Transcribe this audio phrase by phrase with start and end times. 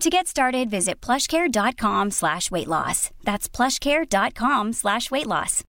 [0.00, 3.10] To get started, visit plushcare.com slash weight loss.
[3.22, 5.62] That's plushcare.com slash weight loss.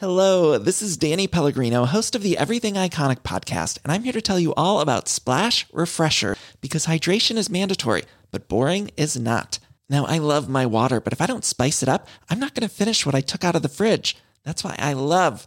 [0.00, 4.22] Hello, this is Danny Pellegrino, host of the Everything Iconic podcast, and I'm here to
[4.22, 8.02] tell you all about Splash Refresher because hydration is mandatory,
[8.32, 9.60] but boring is not.
[9.88, 12.68] Now, I love my water, but if I don't spice it up, I'm not going
[12.68, 14.16] to finish what I took out of the fridge.
[14.44, 15.46] That's why I love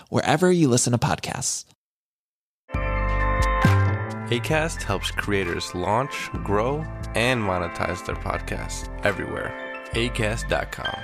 [0.09, 1.65] wherever you listen to podcasts.
[4.31, 6.85] ACAST helps creators launch, grow,
[7.15, 9.53] and monetize their podcasts everywhere.
[9.91, 10.95] ACAST.com.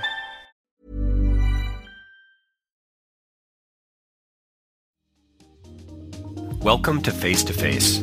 [6.62, 8.02] Welcome to Face to Face.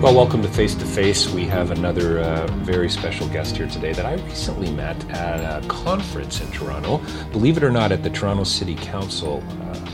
[0.00, 1.28] Well, welcome to Face to Face.
[1.28, 5.66] We have another uh, very special guest here today that I recently met at a
[5.68, 7.02] conference in Toronto.
[7.32, 9.44] Believe it or not, at the Toronto City Council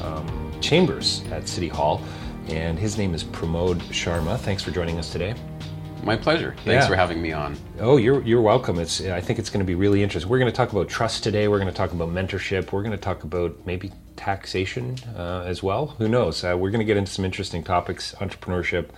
[0.02, 2.00] uh, um, chambers at City Hall.
[2.48, 4.38] And his name is Pramod Sharma.
[4.38, 5.34] Thanks for joining us today.
[6.04, 6.54] My pleasure.
[6.64, 6.86] Thanks Yeah.
[6.86, 7.56] for having me on.
[7.80, 8.78] Oh, you're you're welcome.
[8.78, 10.30] It's I think it's going to be really interesting.
[10.30, 11.48] We're going to talk about trust today.
[11.48, 12.70] We're going to talk about mentorship.
[12.70, 15.88] We're going to talk about maybe taxation uh, as well.
[15.98, 16.44] Who knows?
[16.44, 18.90] Uh, we're going to get into some interesting topics, entrepreneurship,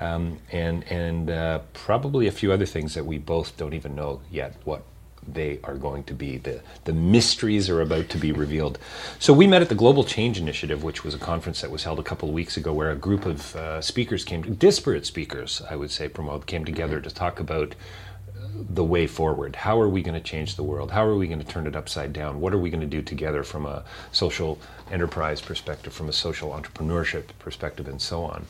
[0.00, 4.20] um, and and uh, probably a few other things that we both don't even know
[4.30, 4.82] yet what
[5.26, 6.38] they are going to be.
[6.38, 8.78] The the mysteries are about to be revealed.
[9.18, 11.98] So we met at the Global Change Initiative, which was a conference that was held
[11.98, 15.76] a couple of weeks ago, where a group of uh, speakers came, disparate speakers, I
[15.76, 17.74] would say, Pramod, came together to talk about
[18.54, 19.56] the way forward.
[19.56, 20.90] How are we going to change the world?
[20.90, 22.40] How are we going to turn it upside down?
[22.40, 24.58] What are we going to do together from a social
[24.90, 28.46] enterprise perspective, from a social entrepreneurship perspective, and so on?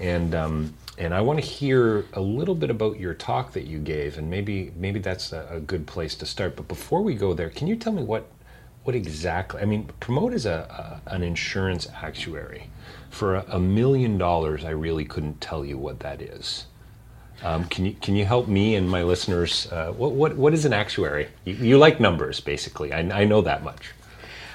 [0.00, 3.78] And um, and I want to hear a little bit about your talk that you
[3.78, 6.54] gave, and maybe maybe that's a, a good place to start.
[6.56, 8.28] But before we go there, can you tell me what
[8.84, 9.60] what exactly?
[9.60, 12.70] I mean, Pramod is a, a an insurance actuary.
[13.10, 16.66] For a, a million dollars, I really couldn't tell you what that is.
[17.42, 19.68] Um, can you can you help me and my listeners?
[19.70, 21.28] Uh, what what what is an actuary?
[21.44, 22.92] You, you like numbers, basically.
[22.92, 23.92] I, I know that much.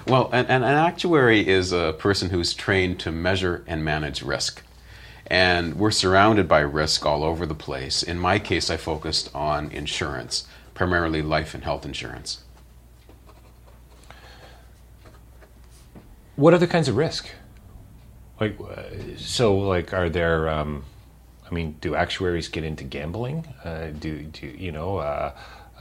[0.07, 4.61] Well, an, an an actuary is a person who's trained to measure and manage risk.
[5.27, 8.03] And we're surrounded by risk all over the place.
[8.03, 12.43] In my case, I focused on insurance, primarily life and health insurance.
[16.35, 17.29] What other kinds of risk?
[18.41, 18.83] Like, uh,
[19.17, 20.49] so, like, are there?
[20.49, 20.83] Um,
[21.53, 23.45] I mean, do actuaries get into gambling?
[23.63, 24.97] Uh, do do you know?
[24.97, 25.31] Uh,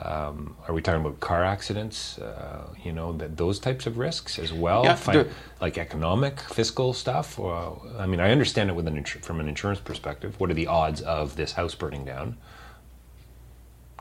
[0.04, 2.18] um, are we talking about car accidents?
[2.18, 5.30] Uh, you know, that those types of risks as well, Yeah, Fin-
[5.62, 7.38] like economic, fiscal stuff.
[7.38, 10.38] Or, I mean, I understand it with an from an insurance perspective.
[10.38, 12.36] What are the odds of this house burning down?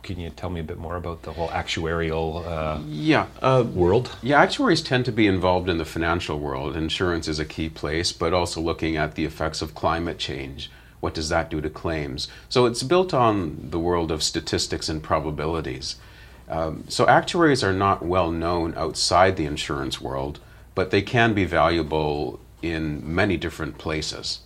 [0.04, 3.28] Can you tell me a bit more about the whole actuarial uh, Yeah.
[3.42, 4.14] Uh, world?
[4.22, 6.76] Yeah, actuaries tend to be involved in the financial world.
[6.76, 10.70] Insurance is a key place, but also looking at the effects of climate change.
[11.02, 12.30] What does that do to claims?
[12.48, 15.98] So it's built on the world of statistics and probabilities.
[16.48, 20.40] Um, so actuaries are not well known outside the insurance world,
[20.76, 24.40] but they can be valuable in many different places.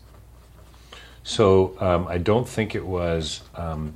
[1.23, 3.95] So um, I don't think it was um,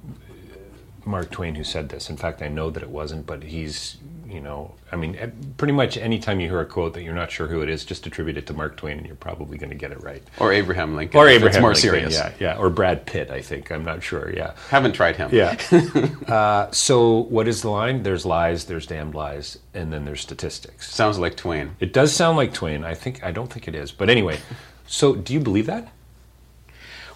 [1.05, 2.09] Mark Twain who said this.
[2.09, 3.97] In fact, I know that it wasn't, but he's,
[4.27, 7.31] you know, I mean, eh, pretty much anytime you hear a quote that you're not
[7.31, 9.75] sure who it is, just attribute it to Mark Twain and you're probably going to
[9.75, 10.23] get it right.
[10.39, 11.19] Or Abraham Lincoln.
[11.19, 12.13] Or Abraham It's more Lincoln, serious.
[12.13, 12.57] Yeah, yeah.
[12.57, 13.71] Or Brad Pitt, I think.
[13.71, 14.33] I'm not sure.
[14.35, 14.53] Yeah.
[14.69, 15.29] Haven't tried him.
[15.33, 15.57] Yeah.
[16.27, 18.03] uh, so what is the line?
[18.03, 20.93] There's lies, there's damned lies, and then there's statistics.
[20.93, 21.75] Sounds like Twain.
[21.79, 22.83] It does sound like Twain.
[22.83, 23.91] I think I don't think it is.
[23.91, 24.39] But anyway,
[24.87, 25.91] so do you believe that?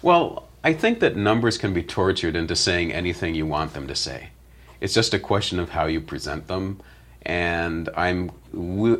[0.02, 3.94] Well, I think that numbers can be tortured into saying anything you want them to
[3.94, 4.30] say.
[4.80, 6.80] It's just a question of how you present them,
[7.22, 8.32] and I'm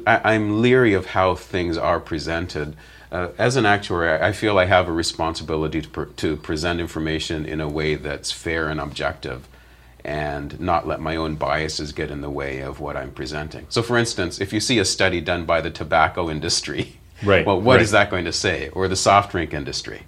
[0.06, 2.76] I'm leery of how things are presented.
[3.10, 7.46] Uh, as an actuary, I feel I have a responsibility to, pre- to present information
[7.46, 9.48] in a way that's fair and objective,
[10.04, 13.66] and not let my own biases get in the way of what I'm presenting.
[13.70, 17.60] So, for instance, if you see a study done by the tobacco industry, Right, well,
[17.60, 18.00] what is right.
[18.04, 18.68] that going to say?
[18.70, 20.02] Or the soft drink industry?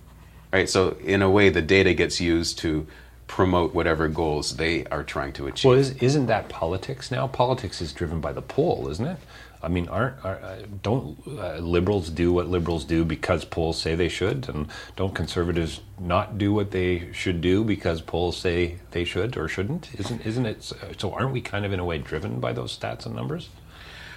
[0.56, 0.69] Right?
[0.69, 2.87] So in a way, the data gets used to
[3.26, 5.69] promote whatever goals they are trying to achieve.
[5.69, 7.26] Well, is, isn't that politics now?
[7.26, 9.19] Politics is driven by the poll, isn't it?
[9.62, 13.94] I mean, aren't are, uh, don't uh, liberals do what liberals do because polls say
[13.97, 19.05] they should, and don't conservatives not do what they should do because polls say they
[19.05, 19.88] should or shouldn't?
[19.99, 20.73] Isn't isn't it?
[20.99, 23.49] So aren't we kind of in a way driven by those stats and numbers?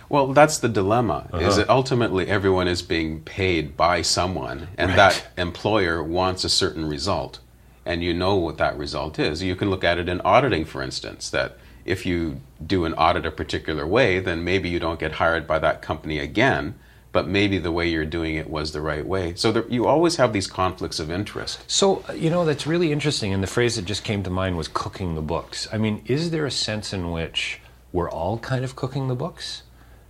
[0.10, 1.56] Well, that's the dilemma: is Uh-huh.
[1.58, 7.40] that ultimately everyone is being paid by someone, and that employer wants a certain result,
[7.86, 9.42] and you know what that result is.
[9.44, 13.26] You can look at it in auditing, for instance, that if you do an audit
[13.26, 16.76] a particular way, then maybe you don't get hired by that company again.
[17.12, 19.34] But maybe the way you're doing it was the right way.
[19.36, 21.64] So there, you always have these conflicts of interest.
[21.66, 23.34] So, you know, that's really interesting.
[23.34, 25.68] And the phrase that just came to mind was cooking the books.
[25.74, 29.64] I mean, is there a sense in which we're all kind of cooking the books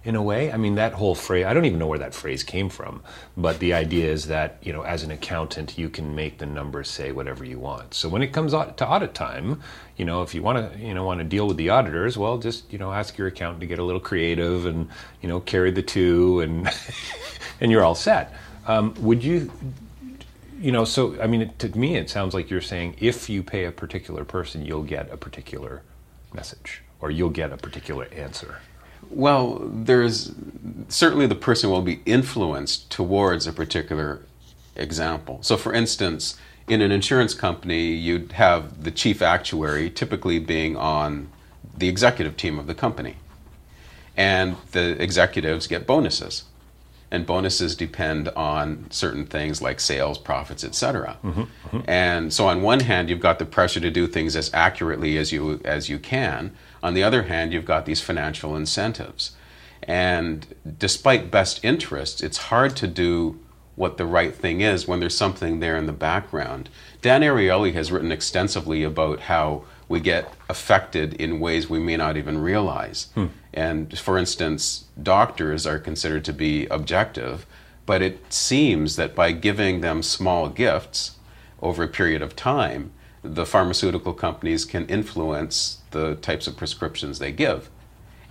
[0.10, 0.52] in a way?
[0.52, 3.04] I mean, that whole phrase, I don't even know where that phrase came from,
[3.38, 6.90] but the idea is that, you know, as an accountant, you can make the numbers
[6.90, 7.94] say whatever you want.
[7.94, 9.62] So when it comes to audit time,
[9.98, 12.40] you know, if you want to, you know, want to deal with the auditors, well,
[12.40, 14.90] just, you know, ask your accountant to get a little creative and,
[15.22, 16.68] you know, carry the two and,
[17.62, 18.34] and you're all set.
[18.66, 19.52] Um, would you,
[20.60, 23.44] you know, so I mean, it, to me, it sounds like you're saying if you
[23.44, 25.84] pay a particular person, you'll get a particular
[26.34, 28.58] message or you'll get a particular answer.
[29.10, 30.32] Well, there's
[30.88, 34.22] certainly the person will be influenced towards a particular
[34.76, 35.40] example.
[35.42, 41.30] So, for instance, in an insurance company, you'd have the chief actuary typically being on
[41.76, 43.18] the executive team of the company,
[44.16, 46.44] and the executives get bonuses.
[47.12, 51.18] And bonuses depend on certain things like sales, profits, etc.
[51.24, 51.80] Mm-hmm, mm-hmm.
[51.90, 55.32] And so, on one hand, you've got the pressure to do things as accurately as
[55.32, 56.52] you as you can.
[56.84, 59.32] On the other hand, you've got these financial incentives.
[59.84, 60.46] And
[60.78, 63.40] despite best interests, it's hard to do
[63.76, 66.70] what the right thing is when there's something there in the background.
[67.02, 72.16] Dan Ariely has written extensively about how we get affected in ways we may not
[72.16, 73.08] even realize.
[73.16, 73.26] Hmm.
[73.54, 77.46] And for instance, doctors are considered to be objective,
[77.88, 81.18] but it seems that by giving them small gifts
[81.62, 82.92] over a period of time,
[83.24, 87.70] the pharmaceutical companies can influence the types of prescriptions they give.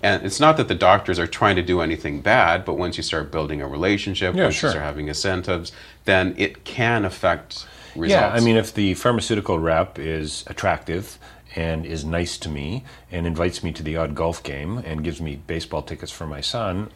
[0.01, 3.03] And it's not that the doctors are trying to do anything bad, but once you
[3.03, 4.69] start building a relationship, Yeah, once sure.
[4.69, 5.73] you start having incentives,
[6.05, 8.11] then it can affect results.
[8.13, 11.19] Yeah, I mean, if the pharmaceutical rep is attractive
[11.59, 15.21] and is nice to me and invites me to the odd golf game and gives
[15.21, 16.89] me baseball tickets for my son,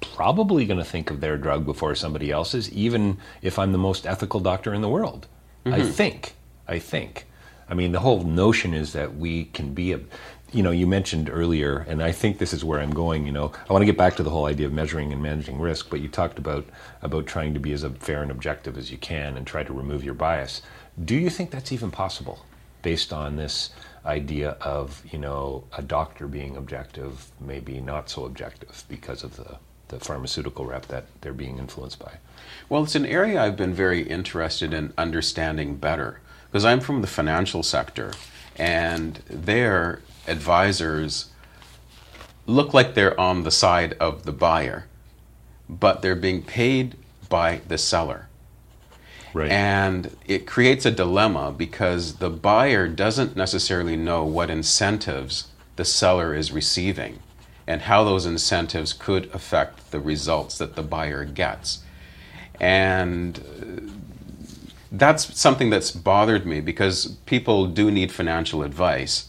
[0.00, 4.06] probably going to think of their drug before somebody else's, even if I'm the most
[4.06, 5.26] ethical doctor in the world.
[5.66, 5.90] I mm-hmm.
[5.90, 6.34] think.
[6.68, 7.26] I think.
[7.68, 10.00] I mean, the whole notion is that we can be a.
[10.52, 13.26] You know, you mentioned earlier, and I think this is where I'm going.
[13.26, 15.60] You know, I want to get back to the whole idea of measuring and managing
[15.60, 16.66] risk, but you talked about
[17.02, 20.04] about trying to be as fair and objective as you can and try to remove
[20.04, 20.62] your bias.
[21.04, 22.44] Do you think that's even possible,
[22.82, 23.70] based on this
[24.06, 29.58] idea of you know a doctor being objective, maybe not so objective because of the
[29.90, 32.14] the pharmaceutical rep that they're being influenced by?
[32.68, 37.06] Well, it's an area I've been very interested in understanding better because I'm from the
[37.06, 38.12] financial sector,
[38.56, 41.30] and their advisors
[42.46, 44.86] look like they're on the side of the buyer,
[45.68, 46.96] but they're being paid
[47.28, 48.28] by the seller.
[49.32, 49.50] Right.
[49.50, 56.34] And it creates a dilemma because the buyer doesn't necessarily know what incentives the seller
[56.34, 57.20] is receiving
[57.66, 61.84] and how those incentives could affect the results that the buyer gets.
[62.60, 63.92] And uh,
[64.90, 69.28] that's something that's bothered me because people do need financial advice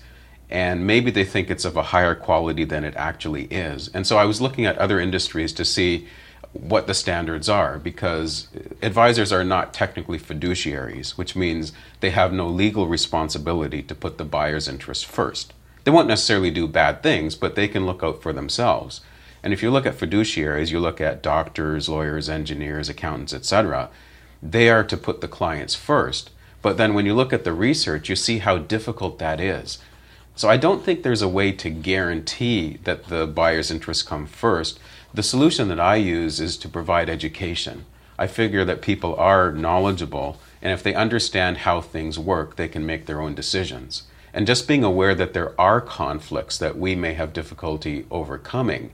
[0.52, 3.88] and maybe they think it's of a higher quality than it actually is.
[3.94, 6.08] And so I was looking at other industries to see
[6.54, 8.48] what the standards are because
[8.82, 14.26] advisors are not technically fiduciaries, which means they have no legal responsibility to put the
[14.26, 15.54] buyer's interest first.
[15.84, 19.02] They won't necessarily do bad things, but they can look out for themselves.
[19.44, 23.90] And if you look at fiduciaries, you look at doctors, lawyers, engineers, accountants, etc.,
[24.44, 26.32] they are to put the clients first.
[26.62, 29.80] But then when you look at the research, you see how difficult that is.
[30.36, 34.80] So I don't think there's a way to guarantee that the buyer's interests come first.
[35.14, 37.86] The solution that I use is to provide education.
[38.18, 42.86] I figure that people are knowledgeable, and if they understand how things work, they can
[42.86, 44.04] make their own decisions.
[44.34, 48.92] And just being aware that there are conflicts that we may have difficulty overcoming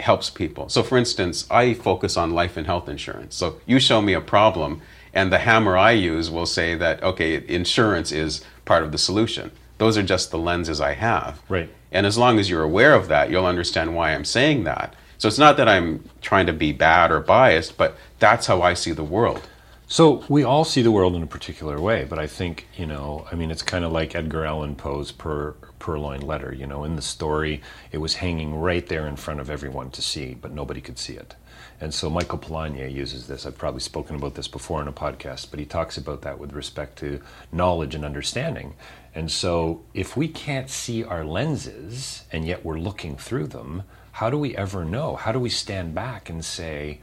[0.00, 0.68] helps people.
[0.68, 3.36] So, for instance, I focus on life and health insurance.
[3.36, 4.80] So, you show me a problem,
[5.14, 9.52] and the hammer I use will say that, okay, insurance is part of the solution.
[9.78, 11.40] Those are just the lenses I have.
[11.48, 11.70] Right.
[11.92, 14.94] And as long as you're aware of that, you'll understand why I'm saying that.
[15.18, 18.74] So it's not that I'm trying to be bad or biased, but that's how I
[18.74, 19.42] see the world.
[19.88, 23.26] So we all see the world in a particular way, but I think you know,
[23.32, 26.54] I mean, it's kind of like Edgar Allan Poe's per, Purloined Letter.
[26.54, 30.02] You know, in the story, it was hanging right there in front of everyone to
[30.02, 31.34] see, but nobody could see it.
[31.80, 33.46] And so Michael Polanyi uses this.
[33.46, 36.52] I've probably spoken about this before in a podcast, but he talks about that with
[36.52, 37.20] respect to
[37.50, 38.74] knowledge and understanding.
[39.14, 43.84] And so if we can't see our lenses and yet we're looking through them,
[44.18, 45.14] how do we ever know?
[45.14, 46.98] How do we stand back and say,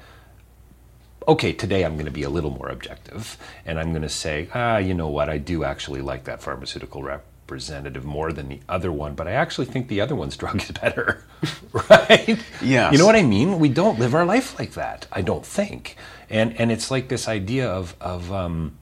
[1.25, 4.49] okay, today I'm going to be a little more objective and I'm going to say,
[4.53, 8.91] ah, you know what, I do actually like that pharmaceutical representative more than the other
[8.91, 11.23] one, but I actually think the other one's drug is better,
[11.89, 12.37] right?
[12.61, 12.91] Yeah.
[12.91, 13.59] You know what I mean?
[13.59, 15.95] We don't live our life like that, I don't think.
[16.29, 18.75] And, and it's like this idea of, of um,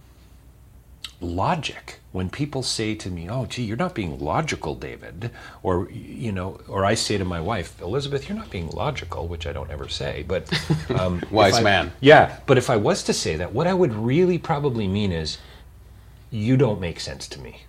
[1.21, 5.31] logic when people say to me, "Oh, gee, you're not being logical, David,"
[5.63, 9.45] or you know, or I say to my wife, "Elizabeth, you're not being logical," which
[9.45, 10.47] I don't ever say, but
[10.97, 11.91] um, Wise I- man.
[11.99, 15.39] Yeah, but if I was to say that, what I would really probably mean is,
[16.31, 17.63] you don't make sense to me.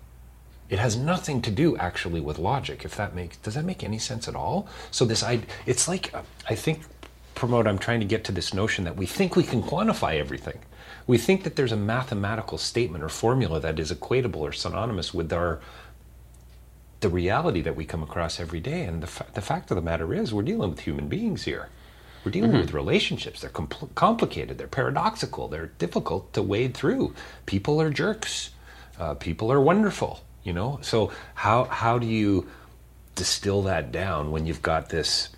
[0.68, 2.84] It has nothing to do actually with logic.
[2.84, 4.68] If that makes does that make any sense at all?
[4.90, 6.14] So this I it's like
[6.48, 6.82] I think
[7.34, 10.58] Pramod I'm trying to get to this notion that we think we can quantify everything.
[11.06, 15.32] We think that there's a mathematical statement or formula that is equatable or synonymous with
[15.32, 15.60] our
[17.00, 18.84] the reality that we come across every day.
[18.84, 21.68] And the, fa- the fact of the matter is, we're dealing with human beings here.
[22.24, 23.42] We're dealing with relationships.
[23.42, 24.56] They're compl- complicated.
[24.56, 25.46] They're paradoxical.
[25.48, 27.14] They're difficult to wade through.
[27.44, 28.50] People are jerks.
[28.98, 30.24] Uh, people are wonderful.
[30.42, 30.78] You know.
[30.80, 32.48] So how how do you
[33.14, 35.28] distill that down when you've got this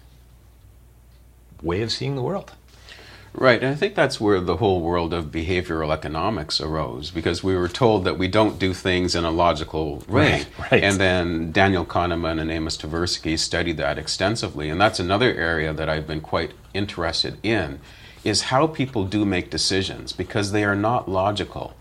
[1.61, 2.52] way of seeing the world?
[3.36, 7.54] Right, and I think that's where the whole world of behavioral economics arose because we
[7.54, 10.32] were told that we don't do things in a logical way.
[10.32, 10.82] Right, right.
[10.82, 15.88] And then Daniel Kahneman and Amos Tversky studied that extensively, and that's another area that
[15.88, 17.80] I've been quite interested in
[18.24, 21.74] is how people do make decisions because they are not logical.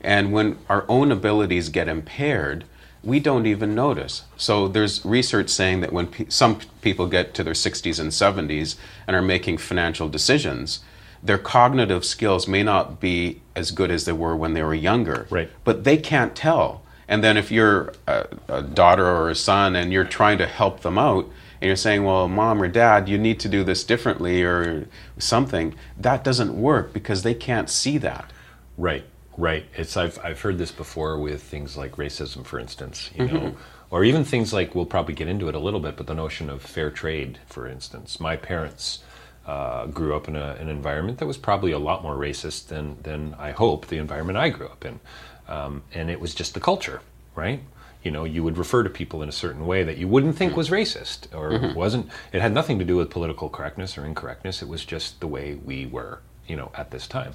[0.00, 2.64] And when our own abilities get impaired,
[3.04, 4.24] we don't even notice.
[4.36, 8.76] So there's research saying that when pe- some people get to their 60s and 70s
[9.06, 10.80] and are making financial decisions,
[11.22, 15.26] their cognitive skills may not be as good as they were when they were younger.
[15.30, 15.50] Right.
[15.64, 16.82] But they can't tell.
[17.06, 20.80] And then if you're a, a daughter or a son and you're trying to help
[20.80, 21.28] them out,
[21.60, 24.88] and you're saying, well, mom or dad, you need to do this differently or
[25.18, 28.32] something, that doesn't work because they can't see that.
[28.76, 29.04] Right,
[29.36, 29.64] right.
[29.76, 33.36] It's I've I've heard this before with things like racism, for instance, you mm-hmm.
[33.36, 33.56] know,
[33.90, 36.50] or even things like we'll probably get into it a little bit, but the notion
[36.50, 38.18] of fair trade, for instance.
[38.18, 39.04] My parents
[39.46, 42.96] uh, grew up in a, an environment that was probably a lot more racist than
[43.02, 45.00] than I hope the environment I grew up in,
[45.48, 47.00] um, and it was just the culture,
[47.34, 47.60] right?
[48.02, 50.56] You know, you would refer to people in a certain way that you wouldn't think
[50.56, 52.08] was racist or wasn't.
[52.32, 54.60] It had nothing to do with political correctness or incorrectness.
[54.60, 57.34] It was just the way we were, you know, at this time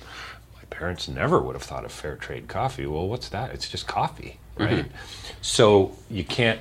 [0.56, 2.86] my parents never would have thought of fair trade coffee.
[2.86, 3.52] Well, what's that?
[3.54, 4.86] It's just coffee, right?
[5.42, 6.60] So you can't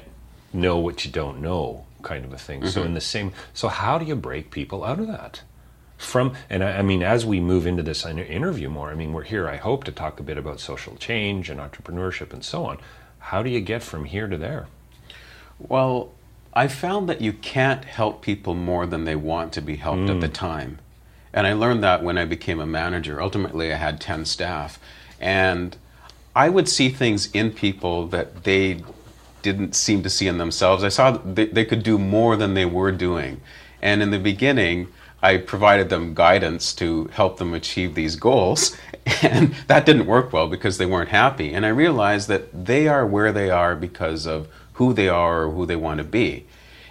[0.52, 2.66] know what you don't know, kind of a thing.
[2.66, 2.88] So mm-hmm.
[2.88, 5.42] in the same, so how do you break people out of that?
[5.98, 9.22] from and I, I mean as we move into this interview more i mean we're
[9.22, 12.76] here i hope to talk a bit about social change and entrepreneurship and so on
[13.18, 14.66] how do you get from here to there
[15.58, 16.12] Well,
[16.52, 20.20] I found that you can't help people more than they want to be helped at
[20.20, 20.32] the mm.
[20.32, 20.78] time.
[21.32, 23.20] And I learned that when I became a manager.
[23.20, 24.78] Ultimately, I had 10 staff.
[25.20, 25.76] And
[26.34, 28.82] I would see things in people that they
[29.52, 30.82] didn't seem to see in themselves.
[30.82, 33.40] I saw they, they could do more than they were doing.
[33.80, 34.88] And in the beginning,
[35.22, 38.76] I provided them guidance to help them achieve these goals.
[39.22, 41.54] And that didn't work well because they weren't happy.
[41.54, 45.52] And I realized that they are where they are because of who they are or
[45.52, 46.44] who they want to be.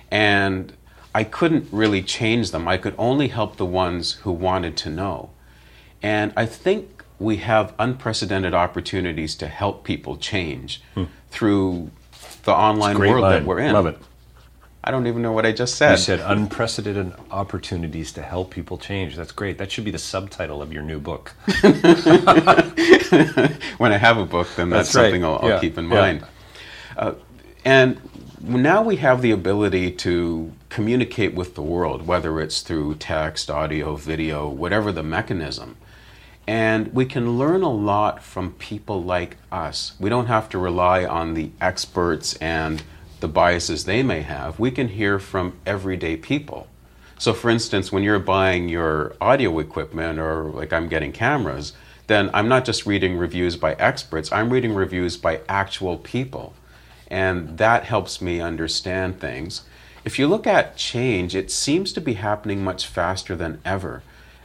[0.10, 0.72] And
[1.14, 2.70] I couldn't really change them.
[2.70, 5.32] I could only help the ones who wanted to know.
[6.02, 11.06] And I think we have unprecedented opportunities to help people change hmm.
[11.32, 11.92] through
[12.46, 13.32] the online world line.
[13.42, 13.74] that we're in.
[13.74, 13.98] love it
[14.88, 15.92] I don't even know what I just said.
[15.92, 20.62] you said unprecedented opportunities to help people change that's great that should be the subtitle
[20.62, 21.34] of your new book
[23.78, 25.04] when I have a book, then that's, That's right.
[25.06, 25.90] something I'll, I'll Yeah, keep in yeah.
[26.02, 26.26] mind.
[26.98, 27.14] Uh,
[27.64, 28.00] and
[28.42, 33.96] now we have the ability to communicate with the world, whether it's through text, audio,
[33.96, 35.78] video, whatever the mechanism.
[36.48, 39.94] And we can learn a lot from people like us.
[40.00, 42.84] We don't have to rely on the experts and
[43.20, 44.60] the biases they may have.
[44.60, 46.68] We can hear from everyday people.
[47.18, 51.74] So, for instance, when you're buying your audio equipment or like I'm getting cameras,
[52.08, 56.54] then I'm not just reading reviews by experts, I'm reading reviews by actual people.
[57.08, 59.64] And that helps me understand things.
[60.04, 64.04] If you look at change, it seems to be happening much faster than ever.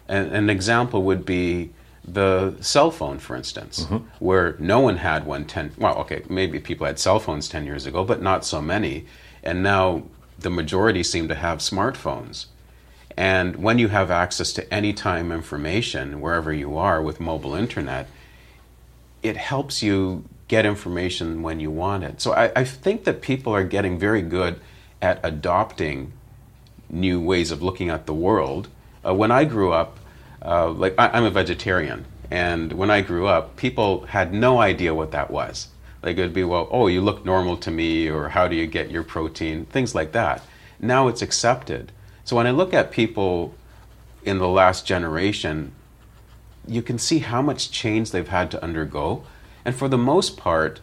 [0.08, 1.70] And an example would be
[2.12, 3.86] the cell phone, for instance,
[4.18, 7.86] where no one had one 10, well, okay, maybe people had cell phones 10 years
[7.86, 9.06] ago, but not so many.
[9.42, 10.04] And now
[10.38, 12.46] the majority seem to have smartphones.
[13.16, 18.08] And when you have access to anytime information, wherever you are with mobile internet,
[19.22, 22.20] it helps you get information when you want it.
[22.20, 24.58] So I, I think that people are getting very good
[25.02, 26.12] at adopting
[26.88, 28.68] new ways of looking at the world.
[29.06, 29.98] Uh, when I grew up,
[30.44, 34.94] uh, like I, I'm a vegetarian, and when I grew up, people had no idea
[34.94, 35.68] what that was.
[36.02, 38.66] Like it would be, well, oh, you look normal to me, or how do you
[38.66, 40.42] get your protein, things like that.
[40.78, 41.92] Now it's accepted.
[42.24, 43.54] So when I look at people
[44.22, 45.72] in the last generation,
[46.66, 49.24] you can see how much change they've had to undergo.
[49.64, 50.80] And for the most part,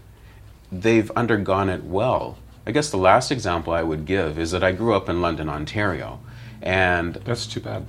[0.71, 2.37] they've undergone it well.
[2.65, 5.49] I guess the last example I would give is that I grew up in London,
[5.49, 6.19] Ontario.
[6.61, 7.85] And, that's too bad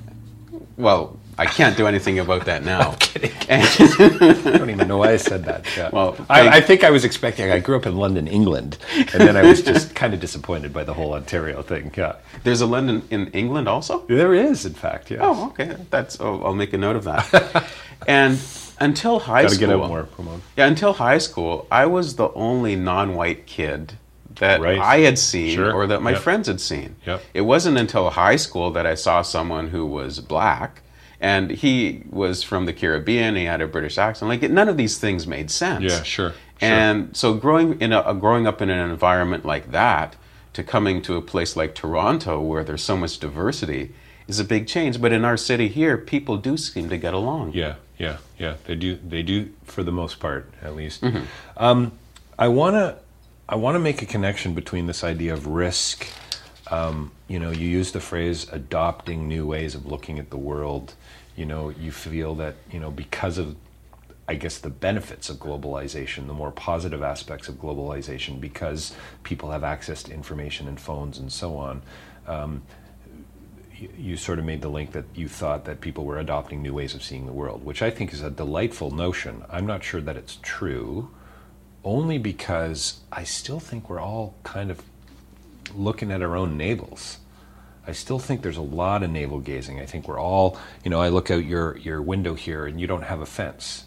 [0.78, 2.96] well, I can't do anything about that now.
[3.48, 5.64] I don't even know why I said that.
[5.76, 5.90] Yeah.
[5.92, 7.50] Well, I, I think I was expecting.
[7.50, 10.84] I grew up in London, England, and then I was just kind of disappointed by
[10.84, 11.92] the whole Ontario thing.
[11.96, 14.00] Yeah, There's a London in England also?
[14.08, 15.10] there is, in fact.
[15.10, 15.20] Yes.
[15.22, 15.76] Oh, okay.
[15.90, 16.20] That's.
[16.20, 17.66] Oh, I'll make a note of that.
[18.06, 18.38] and
[18.80, 20.08] until high Got to school, get out more,
[20.56, 23.94] yeah, until high school, I was the only non-white kid
[24.36, 24.78] that Right.
[24.78, 25.72] I had seen Sure.
[25.72, 26.20] or that my Yep.
[26.20, 26.94] friends had seen.
[27.06, 27.22] Yep.
[27.34, 30.82] It wasn't until high school that I saw someone who was black,
[31.20, 33.36] and he was from the Caribbean.
[33.36, 34.28] He had a British accent.
[34.28, 35.84] Like none of these things made sense.
[35.84, 36.34] Yeah, sure, sure.
[36.60, 40.16] And so growing in a growing up in an environment like that
[40.52, 43.94] to coming to a place like Toronto where there's so much diversity
[44.26, 45.00] is a big change.
[45.00, 47.52] But in our city here, people do seem to get along.
[47.54, 48.56] Yeah, yeah, yeah.
[48.66, 48.96] They do.
[48.96, 51.04] They do for the most part, at least.
[51.56, 51.92] Um,
[52.38, 52.98] I wanna,
[53.48, 56.06] I wanna make a connection between this idea of risk.
[56.70, 60.94] Um, you know, you use the phrase adopting new ways of looking at the world.
[61.36, 63.54] You know, you feel that you know because of,
[64.26, 69.62] I guess, the benefits of globalization, the more positive aspects of globalization, because people have
[69.62, 71.82] access to information and phones and so on.
[72.26, 72.62] Um,
[73.76, 76.74] you- you sort of made the link that you thought that people were adopting new
[76.74, 79.44] ways of seeing the world, which I think is a delightful notion.
[79.48, 81.10] I'm not sure that it's true,
[81.84, 84.82] only because I still think we're all kind of
[85.74, 87.18] looking at our own navels.
[87.86, 89.80] I still think there's a lot of navel gazing.
[89.80, 92.86] I think we're all, you know, I look out your, your window here and you
[92.86, 93.84] don't have a fence.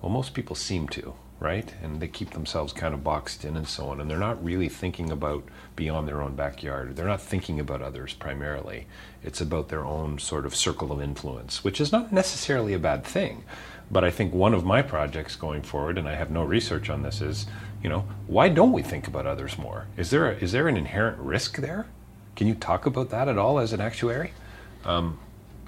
[0.00, 1.74] Well, most people seem to, right?
[1.82, 4.00] And they keep themselves kind of boxed in and so on.
[4.00, 5.44] And they're not really thinking about
[5.76, 6.96] beyond their own backyard.
[6.96, 8.86] They're not thinking about others primarily.
[9.22, 13.04] It's about their own sort of circle of influence, which is not necessarily a bad
[13.04, 13.44] thing.
[13.90, 17.02] But I think one of my projects going forward, and I have no research on
[17.02, 17.46] this, is,
[17.82, 19.86] you know, why don't we think about others more?
[19.96, 21.86] Is there, a, is there an inherent risk there?
[22.36, 24.32] Can you talk about that at all as an actuary?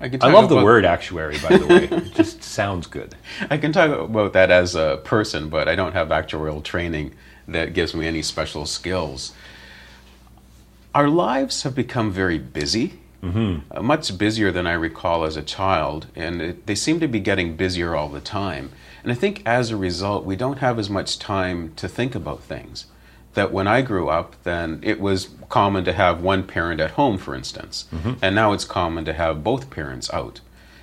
[0.00, 1.88] I, can I talk love the word actuary, by the way.
[1.90, 3.14] It just sounds good.
[3.50, 7.14] I can talk about that as a person, but I don't have actuarial training
[7.48, 9.32] that gives me any special skills.
[10.94, 13.00] Our lives have become very busy,
[13.70, 17.20] uh, much busier than I recall as a child, and it, they seem to be
[17.20, 18.70] getting busier all the time.
[19.04, 22.42] And I think as a result, we don't have as much time to think about
[22.42, 22.86] things.
[23.34, 27.18] That when I grew up, then it was common to have one parent at home,
[27.18, 28.14] for instance, mm-hmm.
[28.22, 30.40] and now it's common to have both parents out.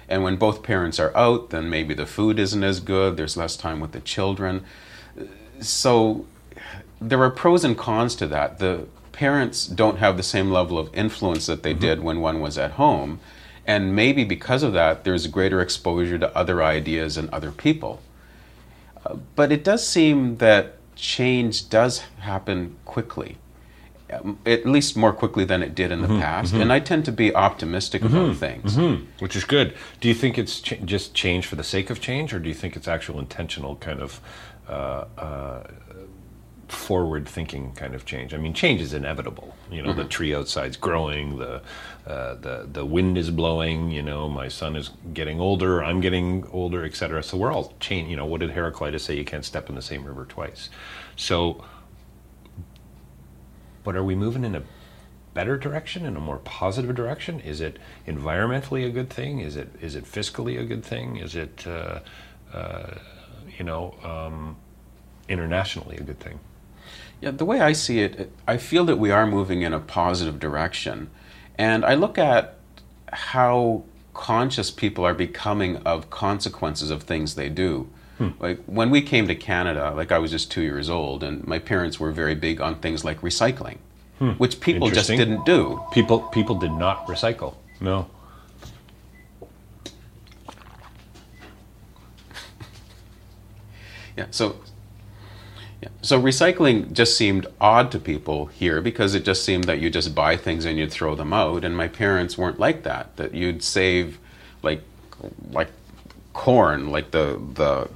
[0.07, 3.55] And when both parents are out, then maybe the food isn't as good, there's less
[3.55, 4.65] time with the children.
[5.62, 6.25] So
[6.99, 8.60] there are pros and cons to that.
[8.60, 11.79] The parents don't have the same level of influence that they mm-hmm.
[11.79, 13.19] did when one was at home.
[13.65, 18.01] And maybe because of that, there's greater exposure to other ideas and other people.
[19.05, 23.37] Uh, but it does seem that change does happen quickly,
[24.13, 26.53] um, at least more quickly than it did in the past.
[26.53, 28.77] And I tend to be optimistic about things.
[29.19, 29.73] which is good.
[29.99, 32.55] Do you think it's ch- just change for the sake of change, or do you
[32.55, 34.19] think it's actual intentional kind of
[34.69, 35.63] uh, uh,
[36.71, 38.34] forward-thinking kind of change?
[38.34, 39.55] I mean, change is inevitable.
[39.69, 41.62] You know, the tree outside's growing, the
[42.07, 43.91] uh, the the wind is blowing.
[43.91, 47.23] You know, my son is getting older, I'm getting older, etc.
[47.23, 48.10] So we're all change.
[48.10, 49.15] You know, what did Heraclitus say?
[49.15, 50.69] You can't step in the same river twice.
[51.15, 51.63] So,
[53.84, 54.63] but are we moving in a
[55.34, 59.69] better direction in a more positive direction is it environmentally a good thing is it
[59.79, 61.99] is it fiscally a good thing is it uh,
[62.53, 62.95] uh,
[63.57, 64.57] you know um,
[65.29, 66.38] internationally a good thing
[67.19, 70.39] Yeah, the way I see it, I feel that we are moving in a positive
[70.39, 71.10] direction.
[71.58, 72.58] And I look at
[73.12, 77.89] how conscious people are becoming of consequences of things they do.
[78.17, 78.30] Hmm.
[78.39, 81.60] Like when we came to Canada, like I was just two years old, and my
[81.60, 83.77] parents were very big on things like recycling,
[84.19, 84.32] hmm.
[84.32, 85.82] which people just didn't do.
[85.91, 88.08] people people did not recycle no
[94.17, 94.58] Yeah, so
[95.82, 99.89] yeah, so recycling just seemed odd to people here because it just seemed that you
[99.89, 101.63] just buy things and you'd throw them out.
[101.63, 103.15] And my parents weren't like that.
[103.17, 104.20] That you'd save
[104.62, 104.82] like
[105.52, 105.70] like
[106.34, 107.89] corn, like the the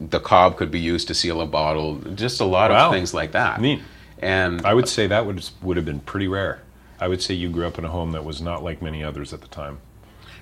[0.00, 1.96] the cob could be used to seal a bottle.
[2.14, 2.86] Just a lot Wow.
[2.88, 3.60] of things like that.
[3.60, 3.80] Neat.
[4.20, 6.60] And i would say that would would have been pretty rare
[7.00, 9.32] i would say you grew up in a home that was not like many others
[9.32, 9.78] at the time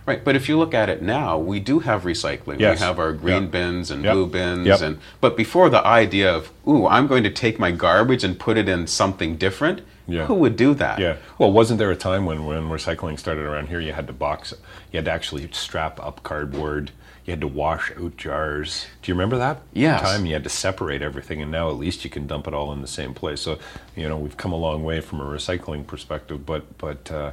[0.07, 2.61] Right, but if you look at it now, we do have recycling.
[2.61, 2.79] Yes.
[2.79, 3.51] We have our green Yep.
[3.51, 4.13] bins and Yep.
[4.15, 4.81] blue bins, Yep.
[4.83, 8.57] and but before the idea of ooh, I'm going to take my garbage and put
[8.57, 9.81] it in something different.
[10.07, 10.27] Yeah.
[10.27, 11.01] Who would do that?
[11.01, 11.17] Yeah.
[11.39, 13.81] Well, wasn't there a time when when recycling started around here?
[13.81, 14.55] You had to box,
[14.93, 16.93] you had to actually strap up cardboard.
[17.25, 18.87] You had to wash out jars.
[19.03, 19.63] Do you remember that?
[19.73, 19.99] Yeah.
[19.99, 22.73] Time you had to separate everything, and now at least you can dump it all
[22.73, 23.41] in the same place.
[23.41, 23.59] So,
[23.97, 26.47] you know, we've come a long way from a recycling perspective.
[26.47, 27.33] But but uh,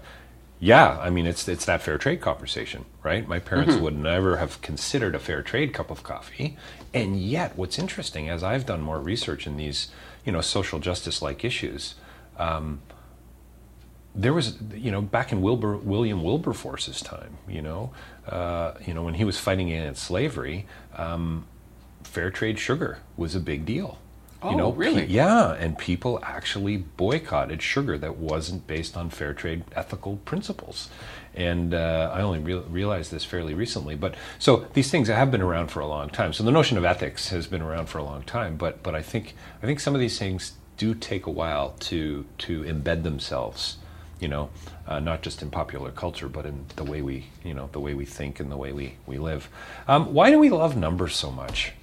[0.63, 3.27] yeah, I mean, it's it's that fair trade conversation, right?
[3.27, 6.57] My parents would never have considered a fair trade cup of coffee,
[6.93, 9.89] and yet, what's interesting, as I've done more research in these,
[10.25, 11.95] you know, social justice like issues
[14.15, 17.91] there was, you know, back in Wilbur, William Wilberforce's time, you know,
[18.27, 21.45] uh, you know, when he was fighting against slavery, um,
[22.03, 23.97] fair trade sugar was a big deal.
[24.43, 25.03] Oh, you know, really?
[25.03, 30.89] pe- yeah, and people actually boycotted sugar that wasn't based on fair trade ethical principles.
[31.33, 33.95] And uh, I only real realized this fairly recently.
[33.95, 36.33] But so these things have been around for a long time.
[36.33, 38.57] So the notion of ethics has been around for a long time.
[38.57, 42.25] But but I think I think some of these things do take a while to
[42.39, 43.77] to embed themselves
[44.19, 44.49] you know,
[44.87, 47.93] uh, not just in popular culture, but in the way we, you know, the way
[47.93, 49.49] we think and the way we, we live.
[49.85, 51.73] Um, why do we love numbers so much?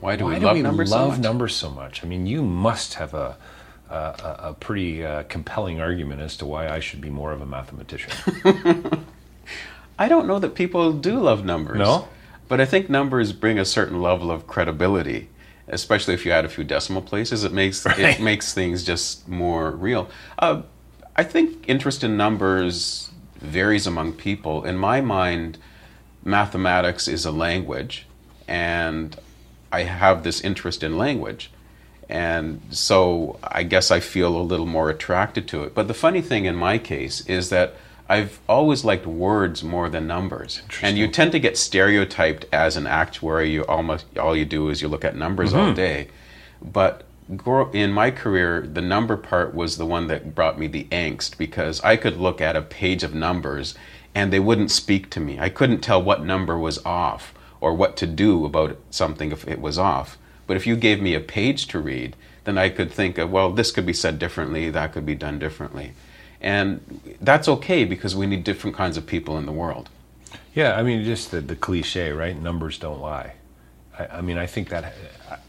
[0.00, 1.20] Why do why we do love we numbers so love much?
[1.20, 2.04] numbers so much?
[2.04, 3.36] I mean, you must have a
[3.88, 7.40] a, a a pretty uh, compelling argument as to why I should be more of
[7.40, 8.12] a mathematician.
[9.98, 11.78] I don't know that people do love numbers.
[11.78, 12.08] No?
[12.48, 15.28] But I think numbers bring a certain level of credibility,
[15.68, 17.44] especially if you add a few decimal places.
[17.44, 17.98] It makes Right.
[17.98, 20.08] it makes things just more real.
[20.38, 20.62] Uh,
[21.16, 24.64] I think interest in numbers varies among people.
[24.64, 25.58] In my mind,
[26.24, 28.06] mathematics is a language,
[28.46, 29.16] and
[29.72, 31.50] I have this interest in language.
[32.08, 35.74] And so I guess I feel a little more attracted to it.
[35.74, 37.74] But the funny thing in my case is that
[38.08, 40.62] I've always liked words more than numbers.
[40.82, 43.50] And you tend to get stereotyped as an actuary.
[43.50, 45.74] You almost all you do is you look at numbers all mm-hmm.
[45.74, 46.08] day.
[46.62, 47.02] But
[47.72, 51.80] in my career, the number part was the one that brought me the angst because
[51.80, 53.74] I could look at a page of numbers
[54.14, 55.40] and they wouldn't speak to me.
[55.40, 59.60] I couldn't tell what number was off or what to do about something if it
[59.60, 60.18] was off.
[60.46, 63.50] But if you gave me a page to read, then I could think of, well,
[63.52, 65.92] this could be said differently, that could be done differently.
[66.40, 69.88] And that's okay because we need different kinds of people in the world.
[70.54, 72.40] yeah, I mean, just the, the cliche, right?
[72.40, 73.34] Numbers don't lie.
[73.98, 74.94] I, I mean, I think that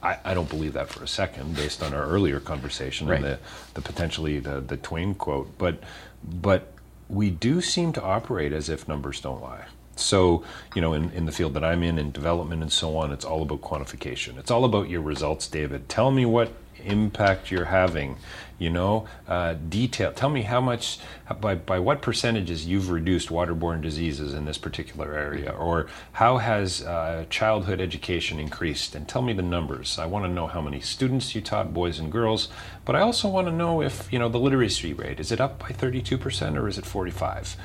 [0.01, 3.39] I, I don't believe that for a second, based on our earlier conversation and the,
[3.73, 5.57] the potentially the, the Twain quote.
[5.57, 5.79] But
[6.23, 6.73] but
[7.09, 9.65] we do seem to operate as if numbers don't lie.
[9.99, 10.43] So,
[10.75, 13.25] you know, in, in the field that I'm in, in development and so on, it's
[13.25, 14.37] all about quantification.
[14.37, 15.89] It's all about your results, David.
[15.89, 16.51] Tell me what
[16.83, 18.17] impact you're having
[18.59, 20.99] you know uh, detail tell me how much
[21.39, 26.81] by, by what percentages you've reduced waterborne diseases in this particular area or how has
[26.83, 30.79] uh, childhood education increased and tell me the numbers i want to know how many
[30.79, 32.47] students you taught boys and girls
[32.85, 35.59] but i also want to know if you know the literacy rate is it up
[35.59, 37.57] by 32% or is it 45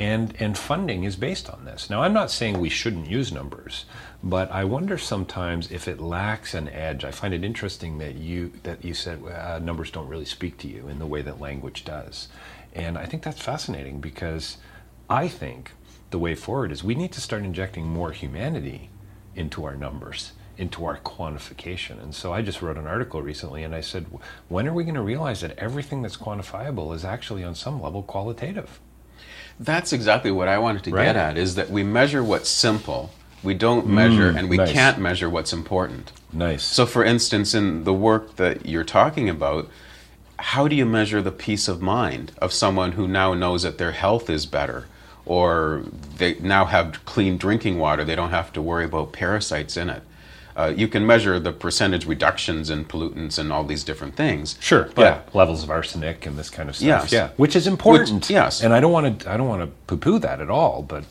[0.00, 3.84] and and funding is based on this now i'm not saying we shouldn't use numbers
[4.22, 7.04] but I wonder sometimes if it lacks an edge.
[7.04, 10.68] I find it interesting that you that you said uh, numbers don't really speak to
[10.68, 12.28] you in the way that language does,
[12.74, 14.58] and I think that's fascinating because
[15.08, 15.72] I think
[16.10, 18.90] the way forward is we need to start injecting more humanity
[19.34, 22.02] into our numbers into our quantification.
[22.02, 24.04] And so I just wrote an article recently and I said,
[24.48, 28.02] when are we going to realize that everything that's quantifiable is actually on some level
[28.02, 28.78] qualitative?
[29.58, 31.04] That's exactly what I wanted to Right.
[31.06, 33.10] get at is that we measure what's simple,
[33.42, 34.72] we don't measure, mm, and we nice.
[34.72, 36.12] can't measure what's important.
[36.32, 36.62] Nice.
[36.62, 39.68] So, for instance, in the work that you're talking about,
[40.38, 43.92] how do you measure the peace of mind of someone who now knows that their
[43.92, 44.86] health is better
[45.26, 45.82] or
[46.16, 48.04] they now have clean drinking water?
[48.04, 50.02] They don't have to worry about parasites in it.
[50.56, 54.56] Uh, you can measure the percentage reductions in pollutants and all these different things.
[54.60, 54.90] Sure.
[54.94, 55.20] But yeah.
[55.32, 56.86] Levels of arsenic and this kind of stuff.
[56.86, 57.12] Yes.
[57.12, 57.30] Yeah.
[57.36, 58.28] Which is important.
[58.28, 58.62] yes.
[58.62, 59.30] And I don't want to.
[59.30, 60.82] I don't want to poo-poo that at all.
[60.82, 61.04] But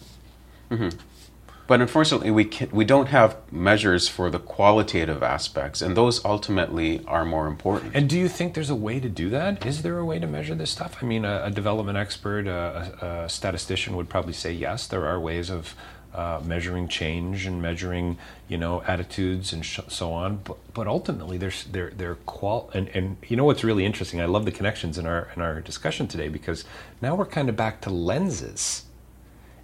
[1.68, 7.04] But unfortunately, we can, we don't have measures for the qualitative aspects, and those ultimately
[7.06, 7.96] are more important.
[7.96, 9.64] and do you think there's a way to do that?
[9.64, 10.98] Is there a way to measure this stuff?
[11.00, 14.88] I mean, a, a development expert, a, a, a statistician would probably say yes.
[14.88, 15.76] There are ways of
[16.14, 18.18] uh, measuring change and measuring,
[18.48, 20.38] you know, attitudes and sh- so on.
[20.38, 24.20] But, but ultimately, there's they're they're qual and and you know what's really interesting.
[24.20, 26.66] I love the connections in our in our discussion today because
[27.02, 28.86] now we're kind of back to lenses.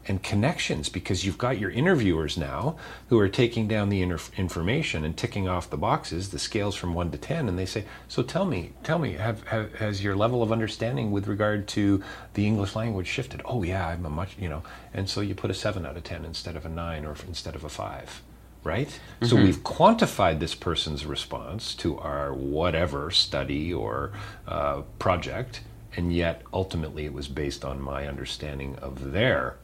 [0.07, 2.75] And connections because you've got your interviewers now
[3.09, 7.11] who are taking down the information and ticking off the boxes, the scales from one
[7.11, 10.43] to ten, and they say, "So tell me, tell me, have, have has your level
[10.43, 14.49] of understanding with regard to the English language shifted?" Oh yeah, I'm a much, you
[14.49, 14.63] know,
[14.93, 17.55] and so you put a seven out of ten instead of a nine or instead
[17.55, 18.21] of a five.
[18.63, 18.99] Right?
[19.21, 24.11] So we've quantified this person's response to our whatever study or
[24.47, 25.61] uh, project,
[25.95, 29.57] and yet ultimately it was based on my understanding of their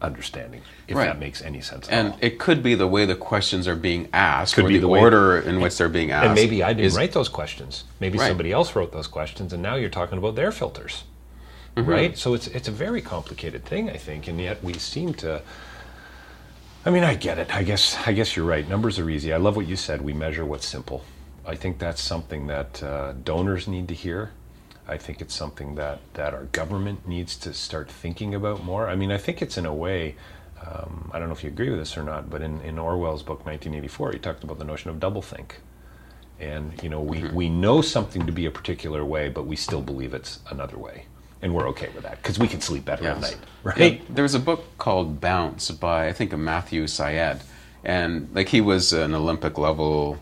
[0.00, 1.06] understanding, if Right.
[1.06, 2.18] that makes any sense at And all.
[2.20, 4.88] it could be the way the questions are being asked, Could or be the, the
[4.88, 6.26] order in which they're being asked.
[6.26, 7.84] And maybe I didn't is- write those questions.
[8.00, 8.28] Maybe Right.
[8.28, 11.04] somebody else wrote those questions, and now you're talking about their filters,
[11.76, 11.90] Mm-hmm.
[11.90, 12.18] right?
[12.18, 15.42] So it's it's a very complicated thing, I think, and yet we seem to.
[16.86, 17.54] I mean, I get it.
[17.54, 18.66] I guess I guess you're right.
[18.68, 19.32] Numbers are easy.
[19.32, 20.00] I love what you said.
[20.02, 21.04] We measure what's simple.
[21.46, 24.30] I think that's something that uh, donors need to hear.
[24.88, 28.88] I think it's something that that our government needs to start thinking about more.
[28.88, 30.16] I mean, I think it's in a way.
[30.66, 33.22] Um, I don't know if you agree with this or not, but in, in Orwell's
[33.22, 35.52] book 1984, he talked about the notion of doublethink.
[36.40, 39.82] And you know we, we know something to be a particular way but we still
[39.82, 41.06] believe it's another way.
[41.42, 43.94] And we're okay with that because we can sleep better at night right?
[43.94, 47.40] Yeah, there's a book called Bounce by I think Matthew Syed,
[47.84, 50.18] and like he was an Olympic level,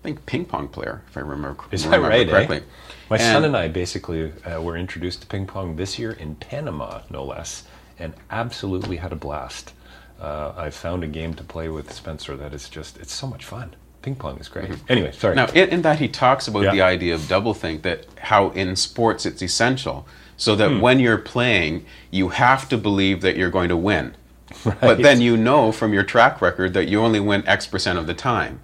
[0.00, 1.74] I think ping pong player if I remember, correctly.
[1.76, 2.30] is that remember right eh?
[2.30, 2.62] correctly.
[3.10, 6.36] my son And- and i basically uh, were introduced to ping pong this year in
[6.36, 7.64] panama no less
[7.98, 9.74] and absolutely had a blast
[10.20, 13.44] uh, i found a game to play with spencer that is just it's so much
[13.44, 16.72] fun ping pong is great anyway sorry Now, in, in that he talks about Yeah.
[16.72, 20.06] the idea of doublethink, that how in sports it's essential,
[20.38, 20.80] so that Hmm.
[20.80, 24.14] when you're playing, you have to believe that you're going to win.
[24.80, 28.06] But then you know from your track record that you only win X percent of
[28.06, 28.60] the time.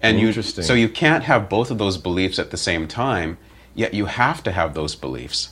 [0.00, 0.64] And you, Interesting.
[0.64, 3.38] so you can't have both of those beliefs at the same time,
[3.74, 5.50] yet you have to have those beliefs.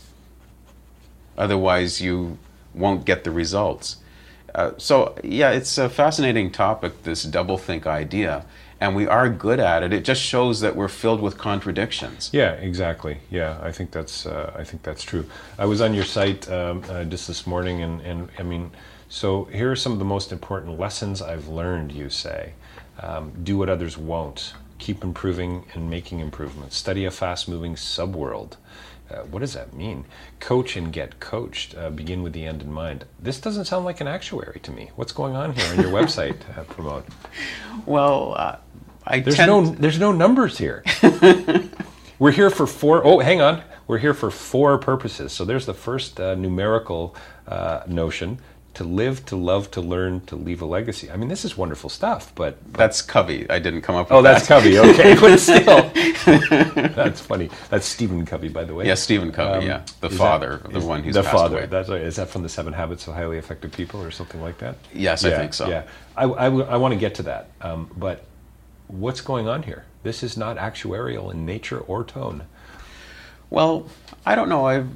[1.36, 2.38] Otherwise, you
[2.74, 3.96] won't get the results.
[4.54, 8.46] Uh, so, yeah, it's a fascinating topic, this doublethink idea.
[8.80, 9.92] And we are good at it.
[9.92, 12.28] It just shows that we're filled with contradictions.
[12.32, 13.18] Yeah, exactly.
[13.30, 15.24] Yeah, I think that's uh, I think that's true.
[15.58, 18.70] I was on your site um, uh, just this morning, and, and I mean,
[19.08, 21.92] so here are some of the most important lessons I've learned.
[21.92, 22.52] You say,
[23.00, 24.54] um, do what others won't.
[24.78, 26.76] Keep improving and making improvements.
[26.76, 28.56] Study a fast-moving subworld.
[29.10, 30.04] Uh, what does that mean?
[30.40, 31.76] Coach and get coached.
[31.76, 33.04] Uh, begin with the end in mind.
[33.20, 34.90] This doesn't sound like an actuary to me.
[34.96, 37.04] What's going on here on your website, uh, Pramod?
[37.86, 38.56] Well, uh,
[39.06, 40.82] I There's no there's no numbers here.
[42.18, 43.62] We're here for four oh hang on.
[43.86, 45.32] We're here for four purposes.
[45.32, 47.14] So there's the first uh, numerical
[47.46, 48.40] uh, notion.
[48.76, 51.10] To live, to love, to learn, to leave a legacy.
[51.10, 52.58] I mean, this is wonderful stuff, but.
[52.74, 53.48] That's Covey.
[53.48, 54.16] I didn't come up with that.
[54.16, 54.62] Oh, that's that.
[54.62, 55.90] Covey, okay, but still.
[56.94, 57.48] that's funny.
[57.70, 58.86] That's Stephen Covey, by the way.
[58.86, 59.86] Yeah, Stephen Covey, Um, yeah.
[60.00, 61.56] The father, that- the one who's the passed father.
[61.56, 61.66] away.
[61.66, 62.02] That's right.
[62.02, 64.76] Is that from the Seven Habits of Highly Effective People or something like that?
[64.92, 65.68] Yes, I think so.
[65.68, 65.84] Yeah,
[66.14, 68.24] I, I, want to get to that, um, but
[68.88, 69.86] what's going on here?
[70.02, 72.42] This is not actuarial in nature or tone.
[73.48, 73.88] Well,
[74.26, 74.66] I don't know.
[74.66, 74.88] I've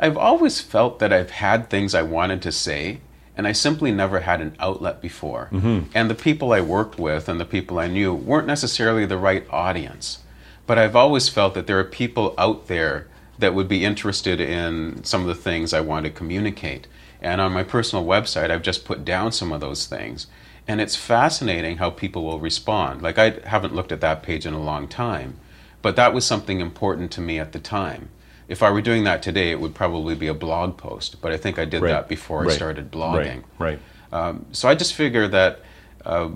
[0.00, 3.00] I've always felt that I've had things I wanted to say,
[3.36, 5.48] and I simply never had an outlet before.
[5.52, 5.90] Mm-hmm.
[5.94, 9.46] And the people I worked with and the people I knew weren't necessarily the right
[9.50, 10.18] audience.
[10.66, 15.02] But I've always felt that there are people out there that would be interested in
[15.04, 16.86] some of the things I want to communicate.
[17.20, 20.26] And on my personal website, I've just put down some of those things.
[20.68, 23.02] And it's fascinating how people will respond.
[23.02, 25.38] Like, I haven't looked at that page in a long time,
[25.80, 28.10] but that was something important to me at the time.
[28.52, 31.38] If I were doing that today, it would probably be a blog post, but I
[31.38, 31.92] think I did Right.
[31.92, 33.44] that before I started blogging.
[33.58, 33.80] Right.
[34.12, 34.26] right.
[34.26, 35.60] Um, so I just figure that
[36.04, 36.28] uh,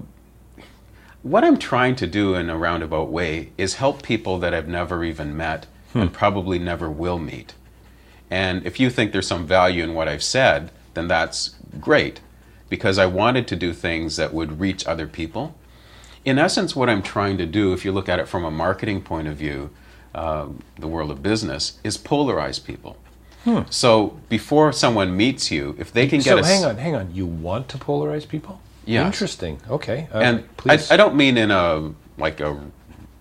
[1.23, 5.05] what I'm trying to do in a roundabout way is help people that I've never
[5.05, 7.53] even met and probably never will meet.
[8.31, 12.21] And if you think there's some value in what I've said, then that's great
[12.71, 15.55] because I wanted to do things that would reach other people.
[16.25, 19.03] In essence, what I'm trying to do, if you look at it from a marketing
[19.03, 19.69] point of view,
[20.17, 20.49] uh,
[20.79, 22.97] the world of business, is polarize people.
[23.71, 27.15] So before someone meets you, if they can get So hang on, hang on.
[27.15, 28.61] You want to polarize people?
[28.85, 29.07] Yes.
[29.07, 29.61] Interesting.
[29.71, 30.09] Okay.
[30.13, 30.91] Uh, and I, please.
[30.91, 32.59] I don't mean in a like a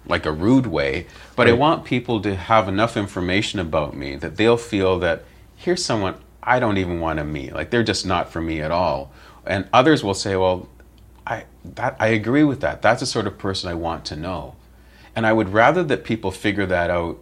[0.07, 4.37] like a rude way, but I want people to have enough information about me that
[4.37, 5.23] they'll feel that
[5.55, 7.53] here's someone I don't even want to meet.
[7.53, 9.11] Like they're just not for me at all.
[9.45, 10.67] And others will say, "Well,
[11.25, 12.81] I that I agree with that.
[12.81, 14.55] That's the sort of person I want to know."
[15.15, 17.17] And I would rather that people figure that out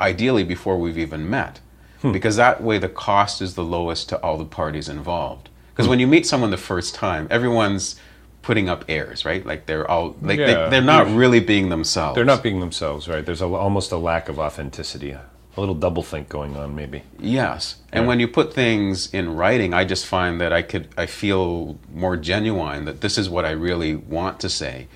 [0.00, 1.60] ideally before we've even met.
[2.02, 2.12] Hmm.
[2.12, 5.48] Because that way the cost is the lowest to all the parties involved.
[5.70, 6.02] Because when hmm.
[6.02, 7.96] you meet someone the first time, everyone's
[8.42, 9.44] putting up airs, right?
[9.44, 10.46] Like they're all like Yeah.
[10.46, 12.14] they, they're not really being themselves.
[12.14, 13.24] They're not being themselves, right?
[13.24, 15.24] There's a, almost a lack of authenticity, a
[15.56, 17.02] little doublethink going on, maybe.
[17.18, 17.76] Yes.
[17.92, 18.08] And Right.
[18.08, 22.16] when you put things in writing, I just find that I could I feel more
[22.16, 24.86] genuine that this is what I really want to say.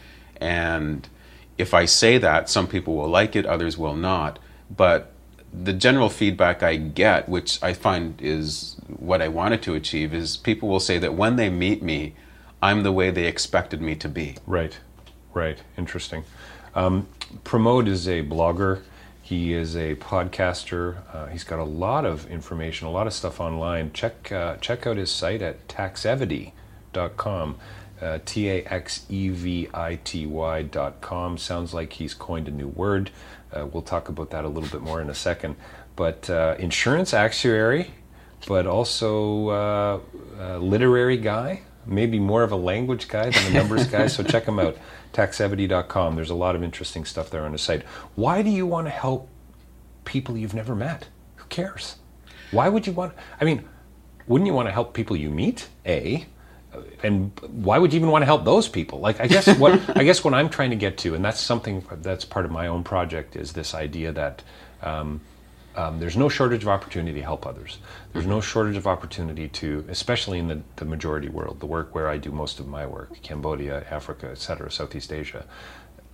[0.41, 1.09] And
[1.63, 4.39] if I say that, some people will like it, others will not.
[4.69, 5.13] But
[5.53, 10.37] the general feedback I get, which I find is what I wanted to achieve, is
[10.37, 12.15] people will say that when they meet me,
[12.61, 14.37] I'm the way they expected me to be.
[14.47, 14.79] Right,
[15.33, 15.59] right.
[15.79, 16.25] Interesting.
[16.75, 17.07] Um,
[17.45, 18.83] Pramod is a blogger.
[19.23, 20.99] He is a podcaster.
[21.15, 23.93] Uh, he's got a lot of information, a lot of stuff online.
[23.93, 27.57] Check uh, check out his site at taxevity.com.
[28.03, 31.39] Uh, T A X E V I T Y dot com.
[31.39, 33.11] Sounds like he's coined a new word.
[33.53, 35.57] Uh, we'll talk about that a little bit more in a second.
[35.95, 37.93] But uh, insurance actuary,
[38.49, 40.01] but also uh,
[40.41, 44.07] a literary guy, maybe more of a language guy than a numbers guy.
[44.09, 44.77] So check him out,
[45.13, 46.17] taxevity.com.
[46.17, 47.83] There's a lot of interesting stuff there on his site.
[48.15, 49.29] Why do you want to help
[50.05, 51.09] people you've never met?
[51.37, 51.97] Who cares?
[52.51, 53.15] Why would you want?
[53.41, 53.69] I mean,
[54.27, 55.69] wouldn't you want to help people you meet?
[55.87, 56.27] A,
[57.03, 59.01] and why would you even want to help those people?
[59.01, 61.85] Like, I guess what I guess what I'm trying to get to, and that's something
[62.03, 64.43] that's part of my own project, is this idea that
[64.83, 65.21] um,
[65.75, 67.79] um, there's no shortage of opportunity to help others.
[68.13, 72.09] There's no shortage of opportunity to, especially in the, the majority world, the work where
[72.09, 75.47] I do most of my work, Cambodia, Africa, et cetera, Southeast Asia.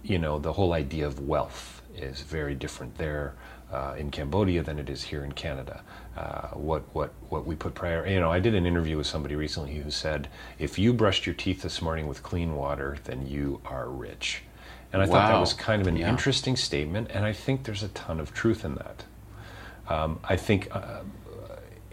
[0.03, 3.35] You know, the whole idea of wealth is very different there
[3.73, 5.83] uh, in Cambodia than it is here in Canada.
[6.19, 9.37] Uh, what what what we put prior, you know, I did an interview with somebody
[9.37, 10.29] recently who said,
[10.59, 14.43] if you brushed your teeth this morning with clean water, then you are rich.
[14.93, 16.09] And I thought that was kind of an Yeah.
[16.11, 19.05] interesting statement, and I think there's a ton of truth in that.
[19.89, 21.03] Um, I think, uh,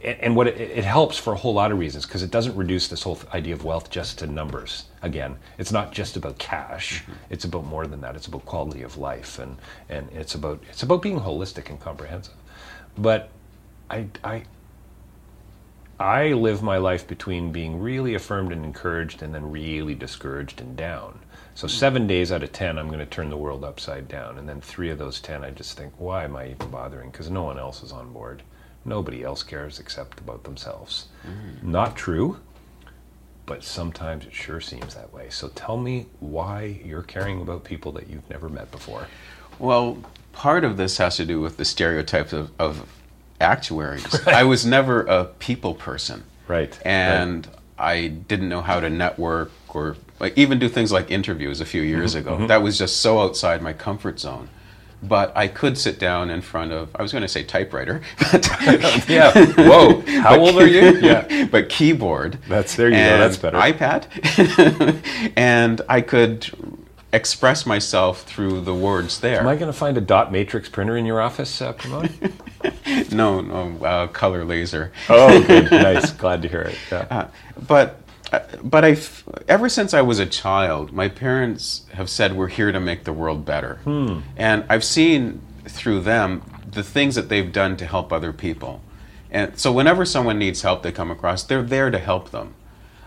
[0.04, 2.56] and and what it, it helps for a whole lot of reasons because it doesn't
[2.56, 4.86] reduce this whole idea of wealth just to numbers.
[5.04, 8.16] Again, it's not just about cash; it's about more than that.
[8.16, 9.58] It's about quality of life, and
[9.88, 12.34] and it's about it's about being holistic and comprehensive.
[12.98, 13.30] But
[13.90, 14.44] I I
[16.00, 20.76] I live my life between being really affirmed and encouraged and then really discouraged and
[20.76, 21.20] down.
[21.54, 21.72] So hmm.
[21.72, 24.38] seven days out of ten, I'm going to turn the world upside down.
[24.38, 27.12] And then three of those ten, I just think, why am I even bothering?
[27.12, 28.44] Because no one else is on board.
[28.84, 31.08] Nobody else cares except about themselves.
[31.24, 31.72] Hmm.
[31.72, 32.40] Not true,
[33.46, 35.30] but sometimes it sure seems that way.
[35.30, 39.08] So tell me why you're caring about people that you've never met before.
[39.60, 42.86] Well, part of this has to do with the stereotypes of, of
[43.42, 44.26] actuaries.
[44.28, 46.24] I was never a people person.
[46.48, 51.60] Right, And I didn't know how to network or like even do things like interviews
[51.60, 52.48] a few years Mm-hmm, ago.
[52.48, 54.50] That was just so outside my comfort zone.
[55.04, 58.02] but I could sit down in front of, I was going to say typewriter.
[58.32, 58.48] But
[59.10, 59.32] yeah.
[59.58, 60.02] Whoa.
[60.22, 60.98] How old are you?
[61.00, 61.46] Yeah.
[61.46, 62.38] But keyboard.
[62.48, 63.18] That's there you go.
[63.18, 63.58] That's better.
[63.58, 64.06] iPad.
[65.36, 66.50] and I could
[67.16, 69.40] express myself through the words there.
[69.40, 73.12] Am I going to find a dot matrix printer in your office, uh, Pramod?
[73.14, 74.92] no, no, uh, color laser.
[75.10, 75.72] oh, good.
[75.72, 76.12] Nice.
[76.12, 76.78] Glad to hear it.
[76.92, 77.08] Yeah.
[77.10, 77.28] Uh,
[77.68, 78.02] but
[78.34, 78.98] uh, but I,
[79.48, 83.14] ever since I was a child, my parents have said we're here to make the
[83.14, 84.20] world better, Hmm.
[84.36, 88.82] and I've seen through them the things that they've done to help other people,
[89.32, 92.56] and so whenever someone needs help, they come across, they're there to help them.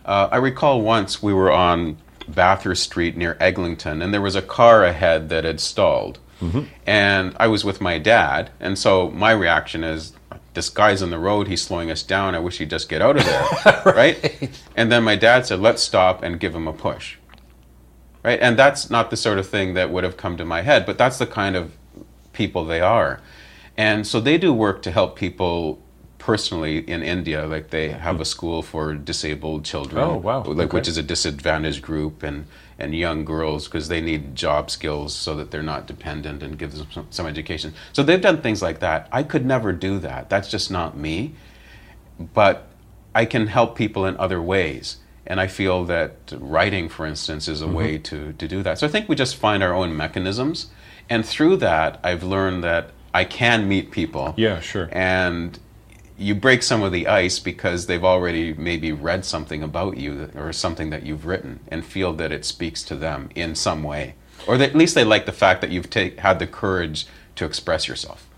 [0.05, 1.99] Uh, I recall once we were on
[2.35, 6.65] Bathurst Street near Eglinton, and there was a car ahead that had stalled, mm-hmm.
[6.87, 10.13] and I was with my dad, and so my reaction is.
[10.55, 11.47] This guy's on the road.
[11.47, 12.35] He's slowing us down.
[12.35, 14.51] I wish he'd just get out of there, right?
[14.75, 17.17] And then my dad said, "Let's stop and give him a push."
[18.25, 18.41] Right?
[18.41, 20.99] And that's not the sort of thing that would have come to my head, but
[20.99, 21.77] that's the kind of
[22.33, 23.21] people they are.
[23.77, 25.81] And so they do work to help people
[26.29, 27.41] personally in India.
[27.55, 30.43] Like they have a school for disabled children, Oh, wow.
[30.43, 32.47] like which is a disadvantaged group, and
[32.81, 36.71] and young girls because they need job skills so that they're not dependent and give
[36.73, 37.75] them some, some education.
[37.93, 39.09] So they've done things like that.
[39.11, 40.31] I could never do that.
[40.31, 41.35] That's just not me
[42.19, 42.69] but
[43.15, 44.97] I can help people in other ways.
[45.27, 47.75] And I feel that writing, for instance, is a mm-hmm.
[47.75, 48.79] way to, to do that.
[48.79, 50.69] So I think we just find our own mechanisms.
[51.11, 54.35] And through that, I've learned that I can meet people.
[54.37, 54.89] Yeah, sure.
[54.93, 55.59] And
[56.19, 60.53] you break some of the ice because they've already maybe read something about you or
[60.53, 64.15] something that you've written and feel that it speaks to them in some way.
[64.47, 67.07] Or at least they like the fact that you've ta- had the courage
[67.37, 68.29] to express yourself.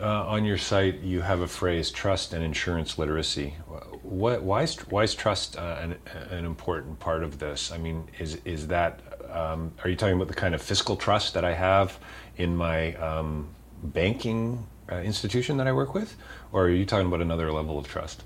[0.00, 3.54] Uh, on your site, you have a phrase: trust and insurance literacy.
[4.02, 5.96] What, why is why is trust uh, an,
[6.30, 7.72] an important part of this?
[7.72, 9.00] I mean, is is that?
[9.32, 11.98] Um, are you talking about the kind of fiscal trust that I have
[12.36, 13.48] in my um,
[13.82, 16.16] banking uh, institution that I work with,
[16.52, 18.22] or are you talking about another level of trust?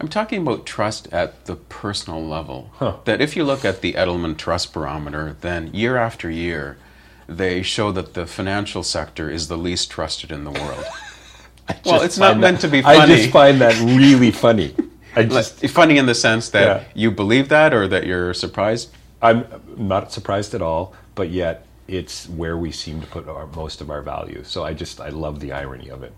[0.00, 2.70] I'm talking about trust at the personal level.
[2.74, 2.96] Huh.
[3.04, 6.78] That if you look at the Edelman Trust Barometer, then year after year,
[7.26, 10.84] they show that the financial sector is the least trusted in the world.
[11.84, 12.98] well, it's not find meant to be funny.
[12.98, 14.74] I just find that really funny.
[15.16, 16.84] I just funny in the sense that Yeah.
[16.94, 18.90] you believe that or that you're surprised.
[19.20, 19.44] I'm
[19.76, 23.90] not surprised at all, but yet it's where we seem to put our, most of
[23.90, 24.42] our value.
[24.44, 26.12] So I just I love the irony of it.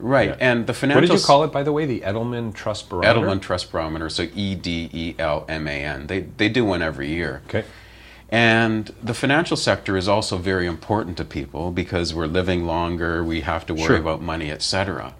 [0.00, 0.30] Right.
[0.30, 0.36] Yeah.
[0.40, 1.84] And the financial What did you call it, by the way?
[1.86, 3.20] The Edelman Trust Barometer.
[3.20, 6.06] Edelman Trust Barometer, so E D E L M A N.
[6.06, 7.42] They they do one every year.
[7.48, 7.64] Okay.
[8.30, 13.40] And the financial sector is also very important to people because we're living longer, we
[13.40, 13.96] have to worry Sure.
[13.96, 15.14] about money, etc.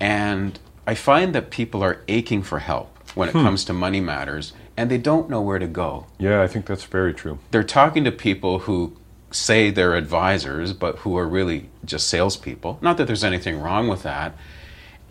[0.00, 3.38] And I find that people are aching for help when Hmm.
[3.38, 6.06] it comes to money matters and they don't know where to go.
[6.18, 7.38] Yeah, I think that's very true.
[7.52, 8.92] They're talking to people who
[9.32, 12.78] say they're advisors but who are really just salespeople.
[12.80, 14.34] Not that there's anything wrong with that.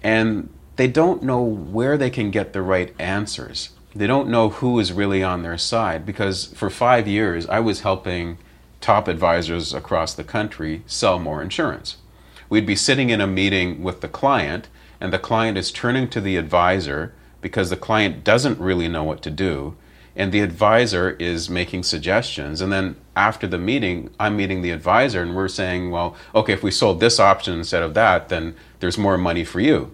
[0.04, 3.70] And they don't know where they can get the right answers.
[3.94, 7.82] They don't know who is really on their side because for five years I was
[7.82, 8.38] helping
[8.80, 11.98] top advisors across the country sell more insurance.
[12.50, 14.68] We'd be sitting in a meeting with the client,
[15.00, 19.22] and the client is turning to the advisor because the client doesn't really know what
[19.24, 19.76] to do,
[20.16, 22.62] and the advisor is making suggestions.
[22.62, 26.64] And then after the meeting, I'm meeting the advisor, and we're saying, well, okay, if
[26.64, 29.94] we sold this option instead of that, then there's more money for you.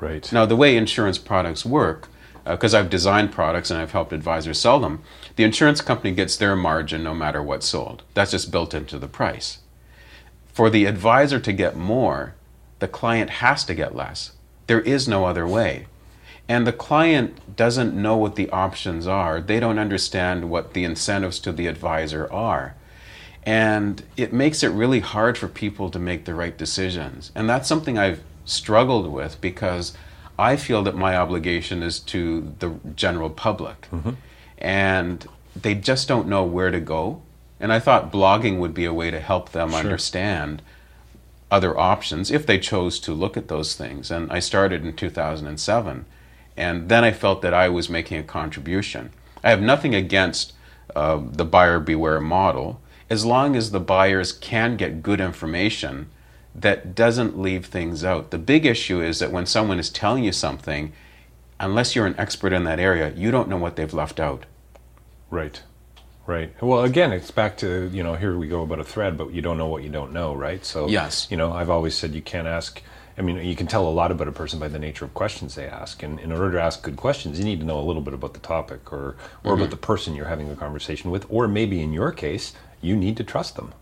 [0.00, 0.30] Right.
[0.32, 2.08] Now, the way insurance products work,
[2.46, 5.02] uh, because I've designed products and I've helped advisors sell them,
[5.36, 8.02] the insurance company gets their margin no matter what's sold.
[8.14, 9.58] That's just built into the price.
[10.52, 12.34] For the advisor to get more,
[12.78, 14.32] the client has to get less.
[14.66, 15.86] There is no other way.
[16.48, 19.40] And the client doesn't know what the options are.
[19.40, 22.74] They don't understand what the incentives to the advisor are.
[23.46, 27.30] And it makes it really hard for people to make the right decisions.
[27.34, 29.94] And that's something I've struggled with because
[30.38, 33.88] I feel that my obligation is to the general public.
[33.90, 34.12] Mm-hmm.
[34.58, 37.22] And they just don't know where to go.
[37.60, 40.60] And I thought blogging would be a way to help them understand
[41.50, 44.10] other options if they chose to look at those things.
[44.10, 46.04] And I started in 2007.
[46.56, 49.10] And then I felt that I was making a contribution.
[49.42, 50.52] I have nothing against
[50.94, 52.80] uh, the buyer beware model
[53.10, 56.08] as long as the buyers can get good information
[56.54, 58.30] that doesn't leave things out.
[58.30, 60.92] The big issue is that when someone is telling you something,
[61.58, 64.44] unless you're an expert in that area, you don't know what they've left out.
[65.30, 65.62] Right.
[66.26, 66.54] Right.
[66.62, 69.42] Well, again, it's back to, you know, here we go about a thread, but you
[69.42, 70.64] don't know what you don't know, right?
[70.64, 71.26] So, Yes.
[71.30, 72.80] you know, I've always said you can't ask,
[73.16, 75.54] I mean, you can tell a lot about a person by the nature of questions
[75.54, 76.02] they ask.
[76.02, 78.34] And in order to ask good questions, you need to know a little bit about
[78.34, 79.70] the topic or, or about mm-hmm.
[79.70, 81.24] the person you're having a conversation with.
[81.28, 83.72] Or maybe in your case, you need to trust them.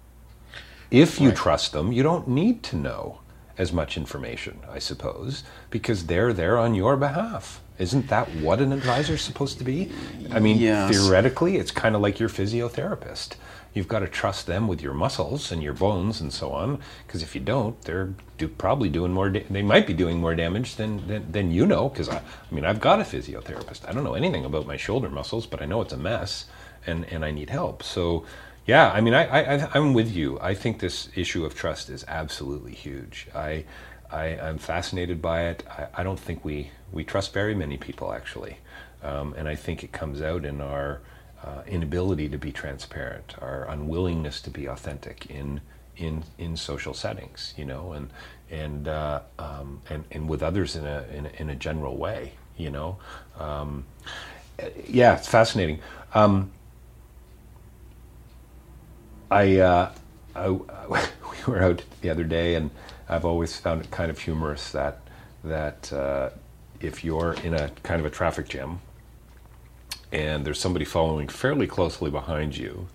[0.91, 3.21] If you trust them, you don't need to know
[3.57, 7.63] as much information, I suppose, because they're there on your behalf.
[7.79, 9.91] Isn't that what an advisor is supposed to be?
[10.31, 10.91] I mean, Yes.
[10.91, 13.37] theoretically, it's kind of like your physiotherapist.
[13.75, 17.23] You've got to trust them with your muscles and your bones and so on, because
[17.23, 19.31] if you don't, they're do, probably doing more.
[19.31, 21.89] Da- they might be doing more damage than than, than you know.
[21.89, 23.89] Because I, I mean, I've got a physiotherapist.
[23.89, 26.47] I don't know anything about my shoulder muscles, but I know it's a mess,
[26.87, 27.83] and and I need help.
[27.83, 28.27] So,
[28.67, 30.39] yeah, I mean, I, I I'm with you.
[30.41, 33.29] I think this issue of trust is absolutely huge.
[33.35, 33.65] I.
[34.11, 35.65] I, I'm fascinated by it.
[35.71, 38.59] I, I don't think we, we trust very many people, actually.
[39.03, 41.01] Um, and I think it comes out in our
[41.45, 45.61] uh, inability to be transparent, our unwillingness to be authentic in,
[45.97, 48.11] in, in social settings, you know, and,
[48.51, 52.33] and, uh, um, and, and with others in a, in a, in a general way,
[52.57, 52.97] you know.
[53.39, 53.85] Um,
[54.87, 55.81] yeah, it's fascinating.
[56.15, 56.51] Um,
[59.31, 59.93] I, uh,
[60.37, 62.71] I, we were out the other day, and
[63.09, 65.01] I've always found it kind of humorous that
[65.45, 66.31] that uh,
[66.81, 68.81] if you're in a kind of a traffic jam
[70.13, 72.89] and there's somebody following fairly closely behind you,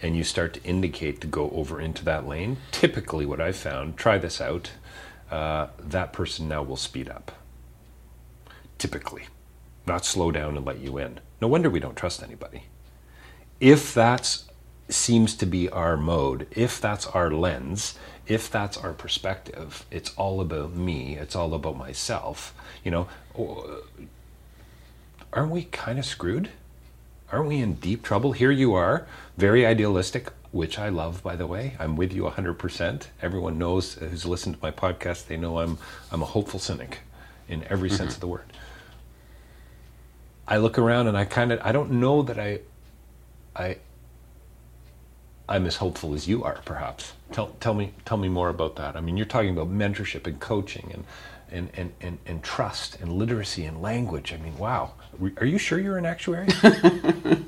[0.00, 3.96] and you start to indicate to go over into that lane, typically what I've found,
[3.96, 4.70] try this out,
[5.30, 7.32] uh, that person now will speed up.
[8.78, 9.24] Typically,
[9.86, 11.18] not slow down and let you in.
[11.40, 12.62] No wonder we don't trust anybody
[13.60, 14.44] if that's
[14.88, 20.40] seems to be our mode, if that's our lens, if that's our perspective, it's all
[20.40, 23.06] about me, it's all about myself, you know,
[25.30, 26.48] aren't we kind of screwed?
[27.30, 28.32] Aren't we in deep trouble?
[28.32, 29.06] Here you are,
[29.36, 31.76] very idealistic, which I love, by the way.
[31.78, 33.06] I'm with you 100%.
[33.20, 35.78] Everyone knows who's listened to my podcast, they know I'm,
[36.10, 37.00] I'm a hopeful cynic
[37.46, 38.52] in every sense of the word.
[40.46, 42.60] I look around and I kind of, I don't know that I,
[43.54, 43.76] I,
[45.46, 47.12] I'm as hopeful as you are, perhaps.
[47.32, 48.96] Tell, tell me, tell me more about that.
[48.96, 51.04] I mean, you're talking about mentorship and coaching and,
[51.50, 54.32] and, and, and, and trust and literacy and language.
[54.32, 54.92] I mean, wow.
[55.38, 56.48] Are you sure you're an actuary?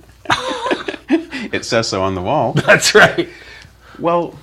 [1.53, 2.53] It says so on the wall.
[2.66, 3.29] That's right.
[3.99, 4.39] Well,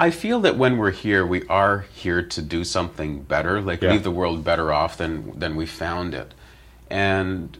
[0.00, 3.92] I feel that when we're here, we are here to do something better, like Yeah.
[3.92, 6.34] leave the world better off than than we found it.
[6.90, 7.56] And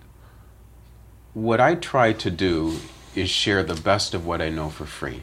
[1.34, 2.78] what I try to do
[3.14, 5.22] is share the best of what I know for free.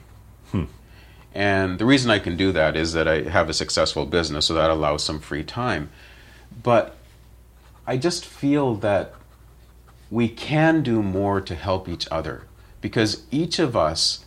[0.51, 0.65] Hmm.
[1.33, 4.53] And the reason I can do that is that I have a successful business, so
[4.53, 5.89] that allows some free time.
[6.63, 6.94] But
[7.87, 9.13] I just feel that
[10.09, 12.43] we can do more to help each other
[12.81, 14.25] because each of us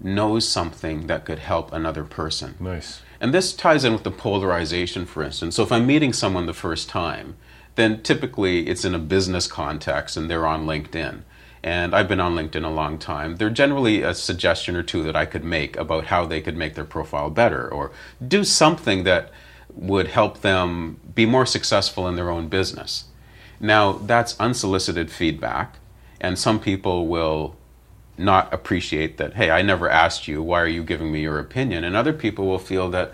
[0.00, 2.54] knows something that could help another person.
[2.60, 3.02] Nice.
[3.20, 5.56] And this ties in with the polarization, for instance.
[5.56, 7.36] So if I'm meeting someone the first time,
[7.74, 11.22] then typically it's in a business context and they're on LinkedIn.
[11.62, 13.36] And I've been on LinkedIn a long time.
[13.36, 16.74] They're generally a suggestion or two that I could make about how they could make
[16.74, 17.90] their profile better or
[18.26, 19.32] do something that
[19.78, 23.04] would help them be more successful in their own business.
[23.60, 25.78] Now, that's unsolicited feedback,
[26.20, 27.56] and some people will
[28.16, 31.84] not appreciate that, hey, I never asked you, why are you giving me your opinion?
[31.84, 33.12] And other people will feel that,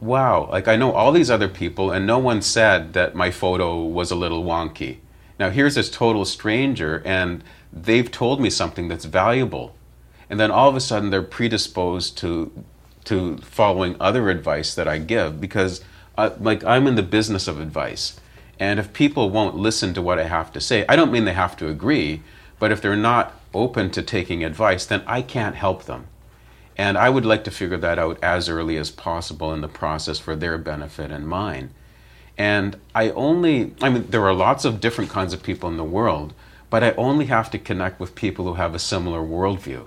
[0.00, 3.82] wow, like I know all these other people, and no one said that my photo
[3.82, 4.98] was a little wonky.
[5.38, 9.76] Now, here's this total stranger, and they've told me something that's valuable.
[10.30, 12.64] And then all of a sudden, they're predisposed to
[13.04, 15.82] to following other advice that I give because,
[16.16, 18.18] uh, like, I'm in the business of advice.
[18.58, 21.32] And if people won't listen to what I have to say, I don't mean they
[21.32, 22.22] have to agree,
[22.58, 26.06] but if they're not open to taking advice, then I can't help them.
[26.76, 30.18] And I would like to figure that out as early as possible in the process
[30.18, 31.70] for their benefit and mine.
[32.36, 35.84] And I only, I mean, there are lots of different kinds of people in the
[35.84, 36.34] world,
[36.70, 39.86] but I only have to connect with people who have a similar worldview.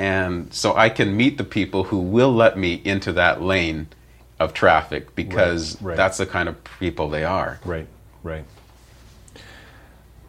[0.00, 3.88] And so I can meet the people who will let me into that lane
[4.38, 5.96] of traffic because Right, right.
[5.98, 7.60] that's the kind of people they are.
[7.66, 7.86] Right,
[8.22, 8.44] right.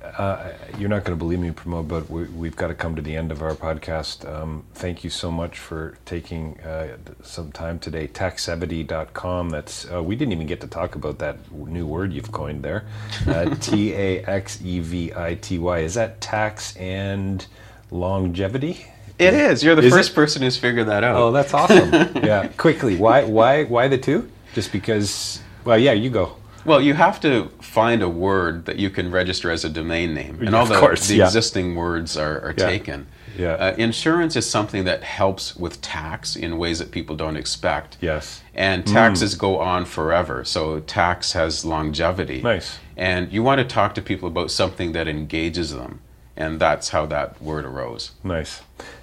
[0.03, 3.01] Uh, you're not going to believe me, Pramod, but we, we've got to come to
[3.01, 4.29] the end of our podcast.
[4.29, 8.09] Um, thank you so much for taking uh, some time today.
[8.09, 9.51] Taxevity.com.
[9.51, 12.83] That's uh, we didn't even get to talk about that new word you've coined there.
[13.25, 15.79] Uh, T A X E V I T Y.
[15.79, 17.45] Is that tax and
[17.89, 18.85] longevity?
[19.21, 19.63] It is.
[19.63, 20.15] You're the Is first it?
[20.15, 21.15] person who's figured that out.
[21.15, 21.91] Oh, that's awesome.
[22.23, 22.97] yeah, quickly.
[22.97, 23.23] Why?
[23.23, 23.63] Why?
[23.65, 24.29] Why the two?
[24.53, 25.41] Just because?
[25.63, 25.93] Well, yeah.
[25.93, 26.35] You go.
[26.63, 30.37] Well, you have to find a word that you can register as a domain name,
[30.39, 31.25] and Yeah, all of the, course, the yeah.
[31.25, 32.65] existing words are, are Yeah.
[32.67, 33.07] taken.
[33.35, 33.53] Yeah.
[33.53, 37.97] Uh, insurance is something that helps with tax in ways that people don't expect.
[38.01, 38.41] Yes.
[38.53, 42.41] And taxes go on forever, so tax has longevity.
[42.43, 42.77] Nice.
[42.97, 46.01] And you want to talk to people about something that engages them,
[46.37, 48.11] and that's how that word arose.
[48.23, 48.61] Nice.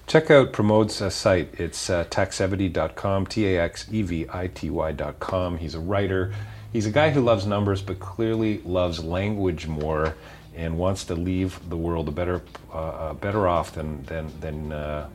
[0.09, 1.53] Check out Pramod's uh, site.
[1.61, 5.59] It's uh, taxevity.com, T A X E V I T Y.com.
[5.59, 6.33] He's a writer.
[6.73, 10.15] He's a guy who loves numbers, but clearly loves language more
[10.57, 12.41] and wants to leave the world a better,
[12.73, 15.11] uh, uh better off than, than, than, uh,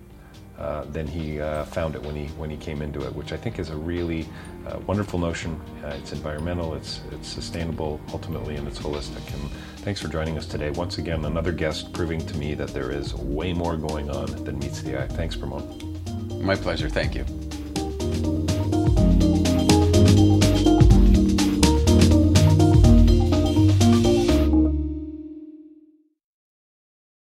[0.60, 3.38] uh, than he uh, found it when he, when he came into it, which I
[3.38, 4.28] think is a really
[4.86, 5.60] wonderful notion.
[5.86, 9.34] it's environmental, it's, it's sustainable ultimately, and it's holistic.
[9.34, 9.50] And
[9.84, 10.72] Thanks for joining us today.
[10.72, 14.58] Once again, another guest proving to me that there is way more going on than
[14.58, 15.08] meets the eye.
[15.08, 16.42] Thanks, Pramod.
[16.42, 16.88] My pleasure.
[16.88, 18.43] Thank you.